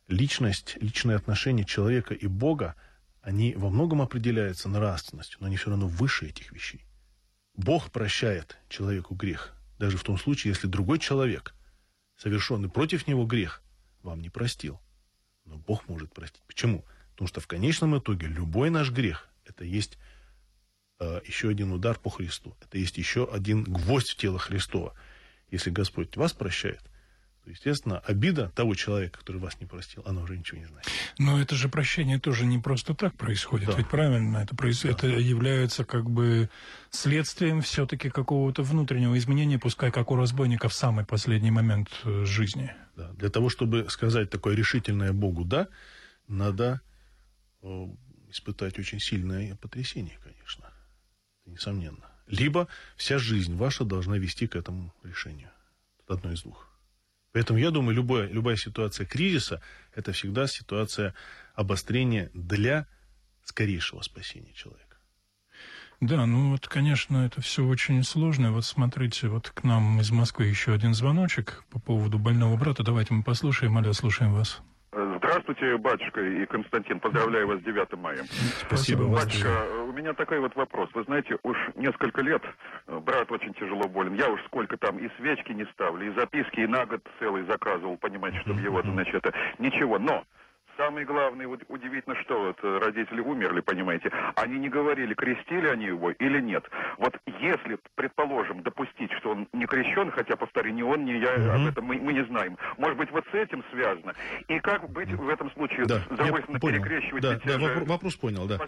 Личность, 0.07 0.77
личные 0.81 1.17
отношения 1.17 1.63
человека 1.63 2.13
и 2.13 2.27
Бога, 2.27 2.75
они 3.21 3.53
во 3.55 3.69
многом 3.69 4.01
определяются 4.01 4.67
нравственностью, 4.67 5.37
но 5.39 5.47
они 5.47 5.57
все 5.57 5.69
равно 5.69 5.87
выше 5.87 6.27
этих 6.27 6.51
вещей. 6.51 6.85
Бог 7.55 7.91
прощает 7.91 8.57
человеку 8.69 9.15
грех, 9.15 9.53
даже 9.77 9.97
в 9.97 10.03
том 10.03 10.17
случае, 10.17 10.51
если 10.51 10.67
другой 10.67 10.99
человек, 10.99 11.53
совершенный 12.15 12.69
против 12.69 13.07
него 13.07 13.25
грех, 13.25 13.61
вам 14.03 14.21
не 14.21 14.29
простил. 14.29 14.79
Но 15.45 15.57
Бог 15.57 15.87
может 15.87 16.13
простить. 16.13 16.43
Почему? 16.47 16.85
Потому 17.11 17.27
что 17.27 17.41
в 17.41 17.47
конечном 17.47 17.97
итоге 17.97 18.27
любой 18.27 18.69
наш 18.69 18.91
грех– 18.91 19.27
это 19.45 19.63
есть 19.63 19.97
э, 20.99 21.21
еще 21.25 21.49
один 21.49 21.71
удар 21.71 21.97
по 21.97 22.09
Христу. 22.09 22.55
Это 22.61 22.77
есть 22.77 22.97
еще 22.97 23.27
один 23.31 23.63
гвоздь 23.63 24.09
в 24.09 24.17
тело 24.17 24.39
Христова. 24.39 24.93
Если 25.49 25.69
Господь 25.69 26.15
вас 26.15 26.33
прощает, 26.33 26.81
то, 27.43 27.49
естественно, 27.49 27.99
обида 27.99 28.49
того 28.49 28.75
человека, 28.75 29.19
который 29.19 29.37
вас 29.37 29.59
не 29.59 29.65
простил, 29.65 30.03
она 30.05 30.21
уже 30.21 30.37
ничего 30.37 30.59
не 30.59 30.65
знает. 30.65 30.85
Но 31.17 31.41
это 31.41 31.55
же 31.55 31.69
прощение 31.69 32.19
тоже 32.19 32.45
не 32.45 32.59
просто 32.59 32.93
так 32.93 33.15
происходит, 33.17 33.69
Да. 33.69 33.77
ведь 33.77 33.89
правильно? 33.89 34.37
Это, 34.37 34.55
проис- 34.55 34.85
это 34.87 35.07
является 35.07 35.83
как 35.83 36.09
бы 36.09 36.49
следствием 36.91 37.61
все-таки 37.61 38.09
какого-то 38.09 38.61
внутреннего 38.61 39.17
изменения, 39.17 39.57
пускай 39.57 39.91
как 39.91 40.11
у 40.11 40.15
разбойника 40.15 40.69
в 40.69 40.73
самый 40.73 41.03
последний 41.03 41.51
момент 41.51 41.89
э, 42.03 42.25
жизни. 42.25 42.73
Да. 42.95 43.11
Для 43.13 43.29
того, 43.29 43.49
чтобы 43.49 43.89
сказать 43.89 44.29
такое 44.29 44.55
решительное 44.55 45.11
Богу 45.13 45.43
«да», 45.43 45.67
надо 46.27 46.81
э, 47.63 47.87
испытать 48.29 48.77
очень 48.77 48.99
сильное 48.99 49.55
потрясение, 49.55 50.19
конечно. 50.23 50.65
Это 51.41 51.51
несомненно. 51.51 52.05
Либо 52.27 52.67
вся 52.97 53.17
жизнь 53.17 53.55
ваша 53.57 53.83
должна 53.83 54.17
вести 54.17 54.45
к 54.47 54.55
этому 54.55 54.93
решению. 55.03 55.49
Одно 56.07 56.31
из 56.31 56.43
двух. 56.43 56.70
Поэтому 57.33 57.59
я 57.59 57.71
думаю, 57.71 57.95
любая, 57.95 58.27
любая 58.27 58.55
ситуация 58.55 59.05
кризиса– 59.05 59.61
это 59.95 60.11
всегда 60.11 60.47
ситуация 60.47 61.13
обострения 61.55 62.29
для 62.33 62.87
скорейшего 63.43 64.01
спасения 64.01 64.53
человека. 64.53 64.97
Да, 66.01 66.25
ну 66.25 66.51
вот, 66.51 66.67
конечно, 66.67 67.25
это 67.25 67.41
все 67.41 67.63
очень 67.63 68.03
сложно. 68.03 68.51
Вот 68.51 68.65
смотрите, 68.65 69.27
вот 69.27 69.49
к 69.49 69.63
нам 69.63 70.01
из 70.01 70.09
Москвы 70.09 70.45
еще 70.45 70.73
один 70.73 70.93
звоночек 70.95 71.63
по 71.69 71.79
поводу 71.79 72.17
больного 72.17 72.57
брата. 72.57 72.83
Давайте 72.83 73.13
мы 73.13 73.23
послушаем. 73.23 73.77
Аля, 73.77 73.93
слушаем 73.93 74.33
вас. 74.33 74.61
Здравствуйте. 75.41 75.77
Батюшка 75.77 76.21
и 76.21 76.45
Константин. 76.45 76.99
Поздравляю 76.99 77.47
вас 77.47 77.59
с 77.59 77.63
9 77.63 77.93
мая. 77.97 78.23
Спасибо. 78.67 79.05
Батюшка, 79.07 79.47
э, 79.47 79.81
у 79.89 79.91
меня 79.91 80.13
такой 80.13 80.39
вот 80.39 80.55
вопрос. 80.55 80.89
Вы 80.93 81.03
знаете, 81.03 81.37
уж 81.43 81.57
несколько 81.75 82.21
лет 82.21 82.43
э, 82.87 82.99
брат 82.99 83.31
очень 83.31 83.53
тяжело 83.55 83.87
болен. 83.87 84.13
Я 84.13 84.29
уж 84.29 84.39
сколько 84.45 84.77
там 84.77 84.97
и 84.99 85.09
свечки 85.17 85.51
не 85.51 85.65
ставлю, 85.73 86.11
и 86.11 86.15
записки, 86.15 86.59
и 86.59 86.67
на 86.67 86.85
год 86.85 87.01
целый 87.19 87.43
заказывал, 87.45 87.97
понимаете, 87.97 88.39
чтобы 88.41 88.61
его, 88.61 88.81
значит, 88.83 89.15
это... 89.15 89.33
Ничего, 89.57 89.97
но 89.97 90.23
Самое 90.77 91.05
главное, 91.05 91.47
вот 91.47 91.61
удивительно, 91.67 92.15
что 92.23 92.39
вот 92.47 92.57
э, 92.63 92.77
родители 92.79 93.19
умерли, 93.19 93.59
понимаете, 93.61 94.09
они 94.35 94.57
не 94.57 94.69
говорили, 94.69 95.13
крестили 95.13 95.67
они 95.67 95.85
его 95.87 96.11
или 96.11 96.39
нет. 96.41 96.63
Вот 96.97 97.13
если, 97.39 97.77
предположим, 97.95 98.63
допустить, 98.63 99.11
что 99.19 99.31
он 99.31 99.47
не 99.53 99.65
крещен, 99.65 100.11
хотя, 100.11 100.35
повторю, 100.35 100.71
ни 100.73 100.81
он, 100.81 101.05
ни 101.05 101.11
я 101.11 101.37
Мгм. 101.37 101.49
об 101.51 101.67
этом 101.71 101.85
мы, 101.85 101.97
мы 101.99 102.13
не 102.13 102.23
знаем. 102.25 102.57
Может 102.77 102.97
быть, 102.97 103.11
вот 103.11 103.25
с 103.31 103.33
этим 103.33 103.63
связано. 103.71 104.13
И 104.47 104.59
как 104.59 104.89
быть 104.89 105.09
в 105.11 105.27
этом 105.29 105.51
случае? 105.51 105.85
Да, 105.85 105.99
С 105.99 106.07
другой 106.07 106.25
я 106.27 106.37
стороны, 106.37 106.59
понял. 106.59 106.83
перекрещивать 106.83 107.21
Да, 107.23 107.39
да, 107.43 107.59
же- 107.59 107.65
вопро- 107.65 107.85
вопрос 107.85 108.15
понял, 108.15 108.47
да. 108.47 108.59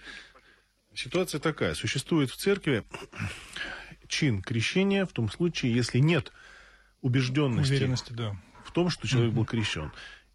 Ситуация 0.94 1.39
такая. 1.39 1.74
Существует 1.74 2.30
в 2.30 2.36
церкви 2.36 2.84
чин 4.08 4.42
крещения 4.42 5.06
в 5.06 5.12
том 5.13 5.30
случае, 5.30 5.74
если 5.74 5.98
нет 6.00 6.32
убежденности 7.02 7.72
Уверенности, 7.74 8.13
да. 8.13 8.36
в 8.63 8.72
том, 8.72 8.89
что 8.89 9.08
человек 9.08 9.34
был 9.34 9.46
крещен. 9.46 9.92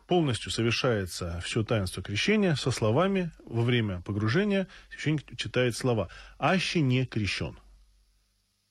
Полностью 0.09 0.51
совершается 0.51 1.40
все 1.44 1.62
таинство 1.62 2.03
крещения 2.03 2.55
со 2.55 2.71
словами 2.71 3.31
во 3.44 3.62
время 3.62 4.01
погружения 4.01 4.66
священник 4.90 5.37
читает 5.37 5.77
слова 5.77 6.09
«аще 6.38 6.81
не 6.81 7.07
крещен». 7.07 7.59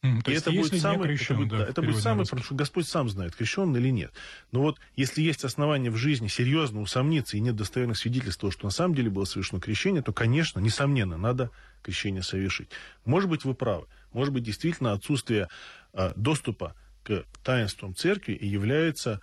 То 0.02 0.32
И 0.32 0.36
это 0.36 0.52
будет 0.52 0.80
самый, 0.80 1.00
это 1.00 1.08
крещен, 1.08 1.38
будет, 1.38 1.50
да, 1.50 1.64
это 1.64 1.82
будет 1.82 2.02
самый, 2.02 2.26
потому 2.26 2.44
что 2.44 2.56
Господь 2.56 2.88
сам 2.88 3.10
знает, 3.10 3.36
крещен 3.36 3.76
или 3.76 3.90
нет. 3.90 4.12
Но 4.52 4.62
вот 4.62 4.80
если 4.96 5.22
есть 5.22 5.44
основания 5.44 5.92
в 5.92 5.96
жизни 5.96 6.28
серьезно 6.28 6.82
усомниться 6.82 7.38
и 7.38 7.40
нет 7.40 7.56
достоверных 7.56 7.98
свидетельств 7.98 8.42
того, 8.42 8.52
что 8.52 8.66
на 8.66 8.72
самом 8.72 8.96
деле 8.96 9.10
было 9.10 9.26
совершено 9.26 9.62
крещение, 9.62 10.02
то, 10.02 10.14
конечно, 10.14 10.60
несомненно, 10.60 11.18
надо 11.18 11.52
крещение 11.84 12.24
совершить. 12.24 12.70
Может 13.06 13.30
быть, 13.30 13.44
вы 13.44 13.54
правы. 13.54 13.86
Может 14.12 14.34
быть, 14.34 14.44
действительно 14.44 14.94
отсутствие 14.94 15.50
э, 15.94 16.14
доступа 16.16 16.76
к 17.04 17.26
таинствам 17.44 17.96
церкви 17.96 18.34
и 18.34 18.48
является, 18.48 19.22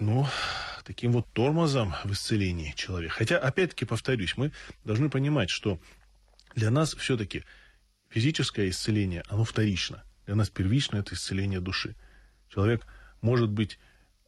ну, 0.00 0.26
таким 0.84 1.12
вот 1.12 1.26
тормозом 1.32 1.94
в 2.04 2.12
исцелении 2.12 2.72
человека. 2.76 3.14
Хотя, 3.14 3.38
опять-таки, 3.38 3.84
повторюсь, 3.84 4.36
мы 4.36 4.52
должны 4.84 5.10
понимать, 5.10 5.50
что 5.50 5.80
для 6.54 6.70
нас 6.70 6.94
все-таки 6.94 7.44
физическое 8.08 8.68
исцеление, 8.68 9.22
оно 9.28 9.44
вторично. 9.44 10.04
Для 10.26 10.34
нас 10.34 10.50
первично 10.50 10.98
это 10.98 11.14
исцеление 11.14 11.60
души. 11.60 11.96
Человек 12.48 12.86
может 13.20 13.50
быть 13.50 13.78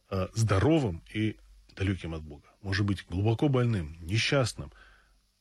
э, 0.09 0.27
здоровым 0.33 1.03
и 1.13 1.37
далеким 1.75 2.13
от 2.13 2.23
Бога. 2.23 2.47
Может 2.61 2.85
быть 2.85 3.05
глубоко 3.07 3.47
больным, 3.47 3.97
несчастным, 4.01 4.71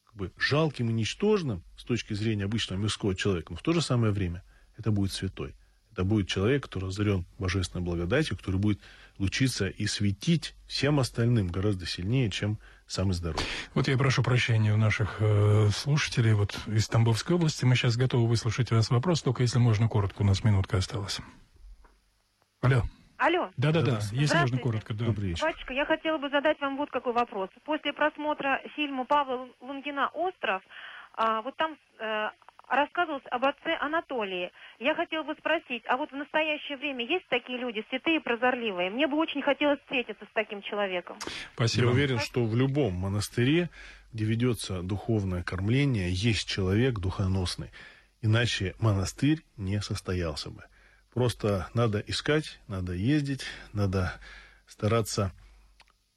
как 0.05 0.15
бы 0.15 0.33
жалким 0.39 0.91
и 0.91 0.93
ничтожным 0.93 1.65
с 1.77 1.85
точки 1.85 2.15
зрения 2.15 2.45
обычного 2.45 2.79
мирского 2.79 3.15
человека. 3.15 3.53
Но 3.53 3.57
в 3.57 3.63
то 3.63 3.73
же 3.73 3.83
самое 3.83 4.13
время 4.13 4.43
это 4.77 4.91
будет 4.91 5.13
святой. 5.13 5.55
Это 5.93 6.05
будет 6.05 6.29
человек, 6.29 6.65
который 6.65 6.91
озарен 6.91 7.25
божественной 7.39 7.83
благодатью, 7.83 8.37
который 8.37 8.61
будет 8.61 8.81
лучиться 9.19 9.69
и 9.69 9.87
светить 9.87 10.55
всем 10.67 11.01
остальным 11.01 11.49
гораздо 11.49 11.87
сильнее, 11.87 12.31
чем 12.31 12.59
самый 12.87 13.13
здоровый. 13.13 13.45
Вот 13.75 13.89
я 13.89 13.97
прошу 13.97 14.23
прощения 14.23 14.73
у 14.73 14.77
наших 14.77 15.17
э, 15.21 15.69
слушателей 15.71 16.35
вот 16.35 16.57
из 16.67 16.89
Тамбовской 16.89 17.37
области. 17.37 17.65
Мы 17.65 17.75
сейчас 17.77 17.97
готовы 17.97 18.29
выслушать 18.29 18.71
вас 18.71 18.91
вопрос, 18.91 19.23
только 19.23 19.43
если 19.43 19.59
можно 19.59 19.89
коротко, 19.89 20.23
у 20.23 20.25
нас 20.25 20.45
минутка 20.45 20.79
осталась. 20.79 21.21
Алло. 22.63 22.83
Алло. 23.19 23.51
Да-да-да, 23.57 23.93
Да-да. 23.93 24.07
если 24.13 24.37
можно 24.37 24.59
коротко, 24.59 24.95
да. 24.95 25.07
Добрый 25.07 25.29
вечер. 25.29 25.45
Батюшка, 25.45 25.73
я 25.73 25.87
хотела 25.87 26.19
бы 26.19 26.29
задать 26.29 26.61
вам 26.61 26.77
вот 26.77 26.91
какой 26.91 27.13
вопрос. 27.13 27.49
После 27.65 27.93
просмотра 27.93 28.61
фильма 28.75 29.05
Павла 29.07 29.49
Лунгина 29.61 30.09
«Остров», 30.09 30.63
а, 31.15 31.41
вот 31.41 31.57
там 31.57 31.79
э, 31.99 32.29
рассказывалось 32.69 33.25
об 33.31 33.45
отце 33.45 33.77
Анатолии. 33.81 34.51
Я 34.79 34.95
хотела 34.95 35.23
бы 35.23 35.35
спросить, 35.35 35.83
а 35.87 35.97
вот 35.97 36.11
в 36.11 36.17
настоящее 36.17 36.77
время 36.79 37.07
есть 37.07 37.27
такие 37.29 37.59
люди, 37.59 37.85
святые, 37.91 38.21
прозорливые? 38.21 38.91
Мне 38.91 39.07
бы 39.07 39.17
очень 39.17 39.43
хотелось 39.43 39.81
встретиться 39.81 40.25
с 40.25 40.33
таким 40.35 40.63
человеком. 40.63 41.17
Спасибо. 41.55 41.87
Я 41.87 41.93
уверен, 41.93 42.19
что 42.19 42.45
в 42.45 42.57
любом 42.57 42.95
монастыре, 42.95 43.71
где 44.13 44.25
ведется 44.25 44.83
духовное 44.83 45.43
кормление, 45.43 46.11
есть 46.11 46.49
человек 46.49 46.99
духоносный. 46.99 47.71
Иначе 48.23 48.75
монастырь 48.81 49.41
не 49.57 49.81
состоялся 49.81 50.51
бы. 50.51 50.65
Просто 51.15 51.69
надо 51.75 52.01
искать, 52.01 52.61
надо 52.69 52.93
ездить, 52.93 53.45
надо 53.73 54.13
стараться 54.67 55.33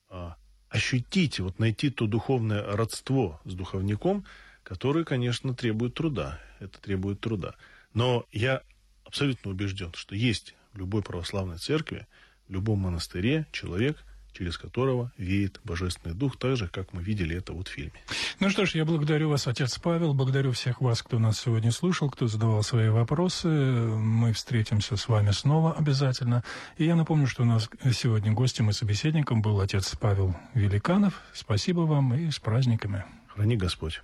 а, 0.09 0.35
ощутить, 0.69 1.39
вот 1.39 1.59
найти 1.59 1.89
то 1.89 2.07
духовное 2.07 2.63
родство 2.75 3.39
с 3.45 3.53
духовником, 3.53 4.25
которое, 4.69 5.03
конечно, 5.03 5.55
требует 5.55 5.95
труда. 5.95 6.39
Это 6.59 6.79
требует 6.79 7.19
труда. 7.19 7.55
Но 7.95 8.25
я 8.31 8.61
абсолютно 9.03 9.49
убежден, 9.49 9.91
что 9.95 10.13
есть 10.13 10.53
в 10.73 10.77
любой 10.77 11.01
православной 11.01 11.57
церкви, 11.57 12.05
в 12.47 12.53
любом 12.53 12.81
монастыре 12.81 13.47
человек, 13.51 13.97
через 14.31 14.59
которого 14.59 15.11
веет 15.17 15.59
Божественный 15.63 16.13
Дух, 16.13 16.37
так 16.37 16.55
же, 16.55 16.67
как 16.67 16.93
мы 16.93 17.01
видели 17.01 17.35
это 17.35 17.51
вот 17.51 17.67
в 17.67 17.71
фильме. 17.71 17.99
Ну 18.39 18.51
что 18.51 18.67
ж, 18.67 18.75
я 18.75 18.85
благодарю 18.85 19.29
вас, 19.29 19.47
отец 19.47 19.79
Павел, 19.79 20.13
благодарю 20.13 20.51
всех 20.51 20.81
вас, 20.81 21.01
кто 21.01 21.17
нас 21.17 21.39
сегодня 21.39 21.71
слушал, 21.71 22.11
кто 22.11 22.27
задавал 22.27 22.61
свои 22.61 22.89
вопросы. 22.89 23.47
Мы 23.47 24.33
встретимся 24.33 24.97
с 24.97 25.07
вами 25.07 25.31
снова 25.31 25.73
обязательно. 25.73 26.43
И 26.77 26.85
я 26.85 26.95
напомню, 26.95 27.25
что 27.25 27.41
у 27.41 27.47
нас 27.47 27.67
сегодня 27.91 28.33
гостем 28.33 28.69
и 28.69 28.73
собеседником 28.73 29.41
был 29.41 29.59
отец 29.61 29.95
Павел 29.99 30.35
Великанов. 30.53 31.19
Спасибо 31.33 31.81
вам 31.81 32.13
и 32.13 32.29
с 32.29 32.37
праздниками. 32.37 33.03
Храни 33.29 33.57
Господь. 33.57 34.03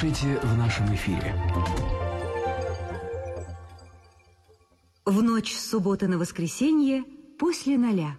Слушайте 0.00 0.40
в 0.42 0.56
нашем 0.56 0.94
эфире. 0.94 1.34
В 5.04 5.22
ночь 5.22 5.52
с 5.52 5.68
субботы 5.68 6.08
на 6.08 6.16
воскресенье 6.16 7.04
после 7.38 7.76
ноля. 7.76 8.16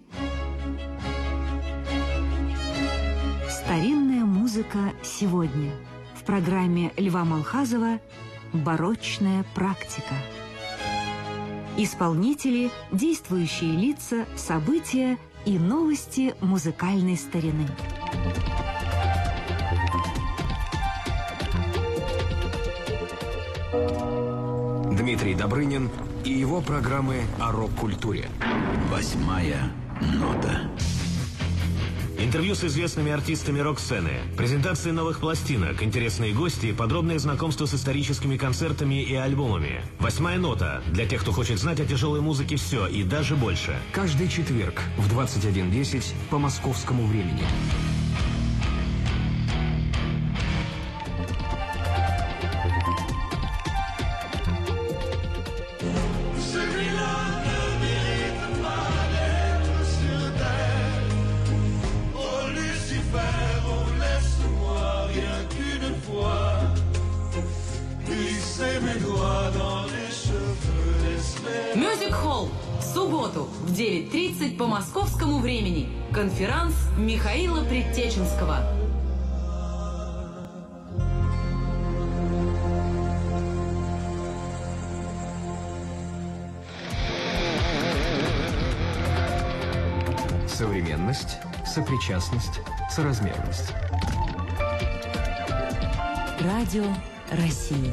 Старинная 3.50 4.26
музыка 4.26 4.94
сегодня. 5.02 5.72
В 6.14 6.24
программе 6.24 6.94
Льва 6.98 7.26
Малхазова 7.26 8.00
«Барочная 8.54 9.44
практика». 9.56 10.14
Исполнители, 11.78 12.70
действующие 12.92 13.72
лица, 13.72 14.28
события 14.36 15.18
и 15.46 15.58
новости 15.58 16.36
музыкальной 16.42 17.18
старины. 17.18 17.68
Дмитрий 25.02 25.34
Добрынин 25.34 25.90
и 26.24 26.32
его 26.32 26.62
программы 26.62 27.24
о 27.40 27.52
рок-культуре. 27.52 28.30
Восьмая 28.92 29.72
нота. 30.00 30.70
Интервью 32.20 32.54
с 32.54 32.64
известными 32.64 33.12
артистами 33.12 33.60
рок-сцены, 33.60 34.12
презентации 34.38 34.92
новых 34.92 35.20
пластинок, 35.20 35.82
интересные 35.82 36.34
гости 36.34 36.72
подробное 36.72 37.18
знакомство 37.18 37.66
с 37.66 37.74
историческими 37.74 38.38
концертами 38.38 39.02
и 39.02 39.16
альбомами. 39.16 39.82
Восьмая 39.98 40.38
нота. 40.38 40.84
Для 40.92 41.08
тех, 41.08 41.22
кто 41.22 41.32
хочет 41.32 41.58
знать 41.58 41.80
о 41.80 41.86
тяжелой 41.88 42.22
музыке 42.22 42.58
все 42.58 42.86
и 42.86 43.04
даже 43.04 43.36
больше. 43.36 43.76
Каждый 43.92 44.28
четверг 44.28 44.84
в 45.00 45.12
21.10 45.12 46.14
по 46.30 46.38
московскому 46.38 47.08
времени. 47.08 47.48
Современность, 90.62 91.40
сопричастность, 91.66 92.62
соразмерность. 92.88 93.74
Радио 96.40 96.86
России. 97.32 97.92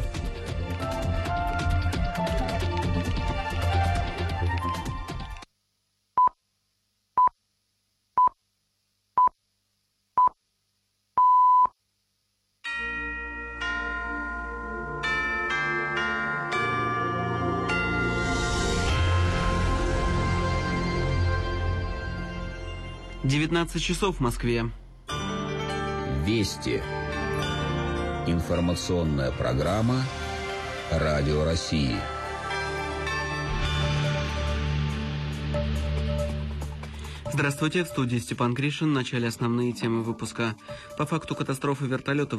Девятнадцать 23.58 23.82
часов 23.82 24.18
в 24.18 24.20
Москве. 24.20 24.70
Вести. 26.24 26.80
Информационная 28.28 29.32
программа 29.32 29.96
Радио 30.92 31.44
России. 31.44 31.96
Здравствуйте, 37.32 37.82
в 37.82 37.88
студии 37.88 38.18
Степан 38.18 38.54
Гришин. 38.54 38.90
В 38.90 38.94
начале 38.94 39.26
основные 39.26 39.72
темы 39.72 40.04
выпуска. 40.04 40.54
По 40.96 41.04
факту 41.04 41.34
катастрофы 41.34 41.86
вертолета 41.86 42.36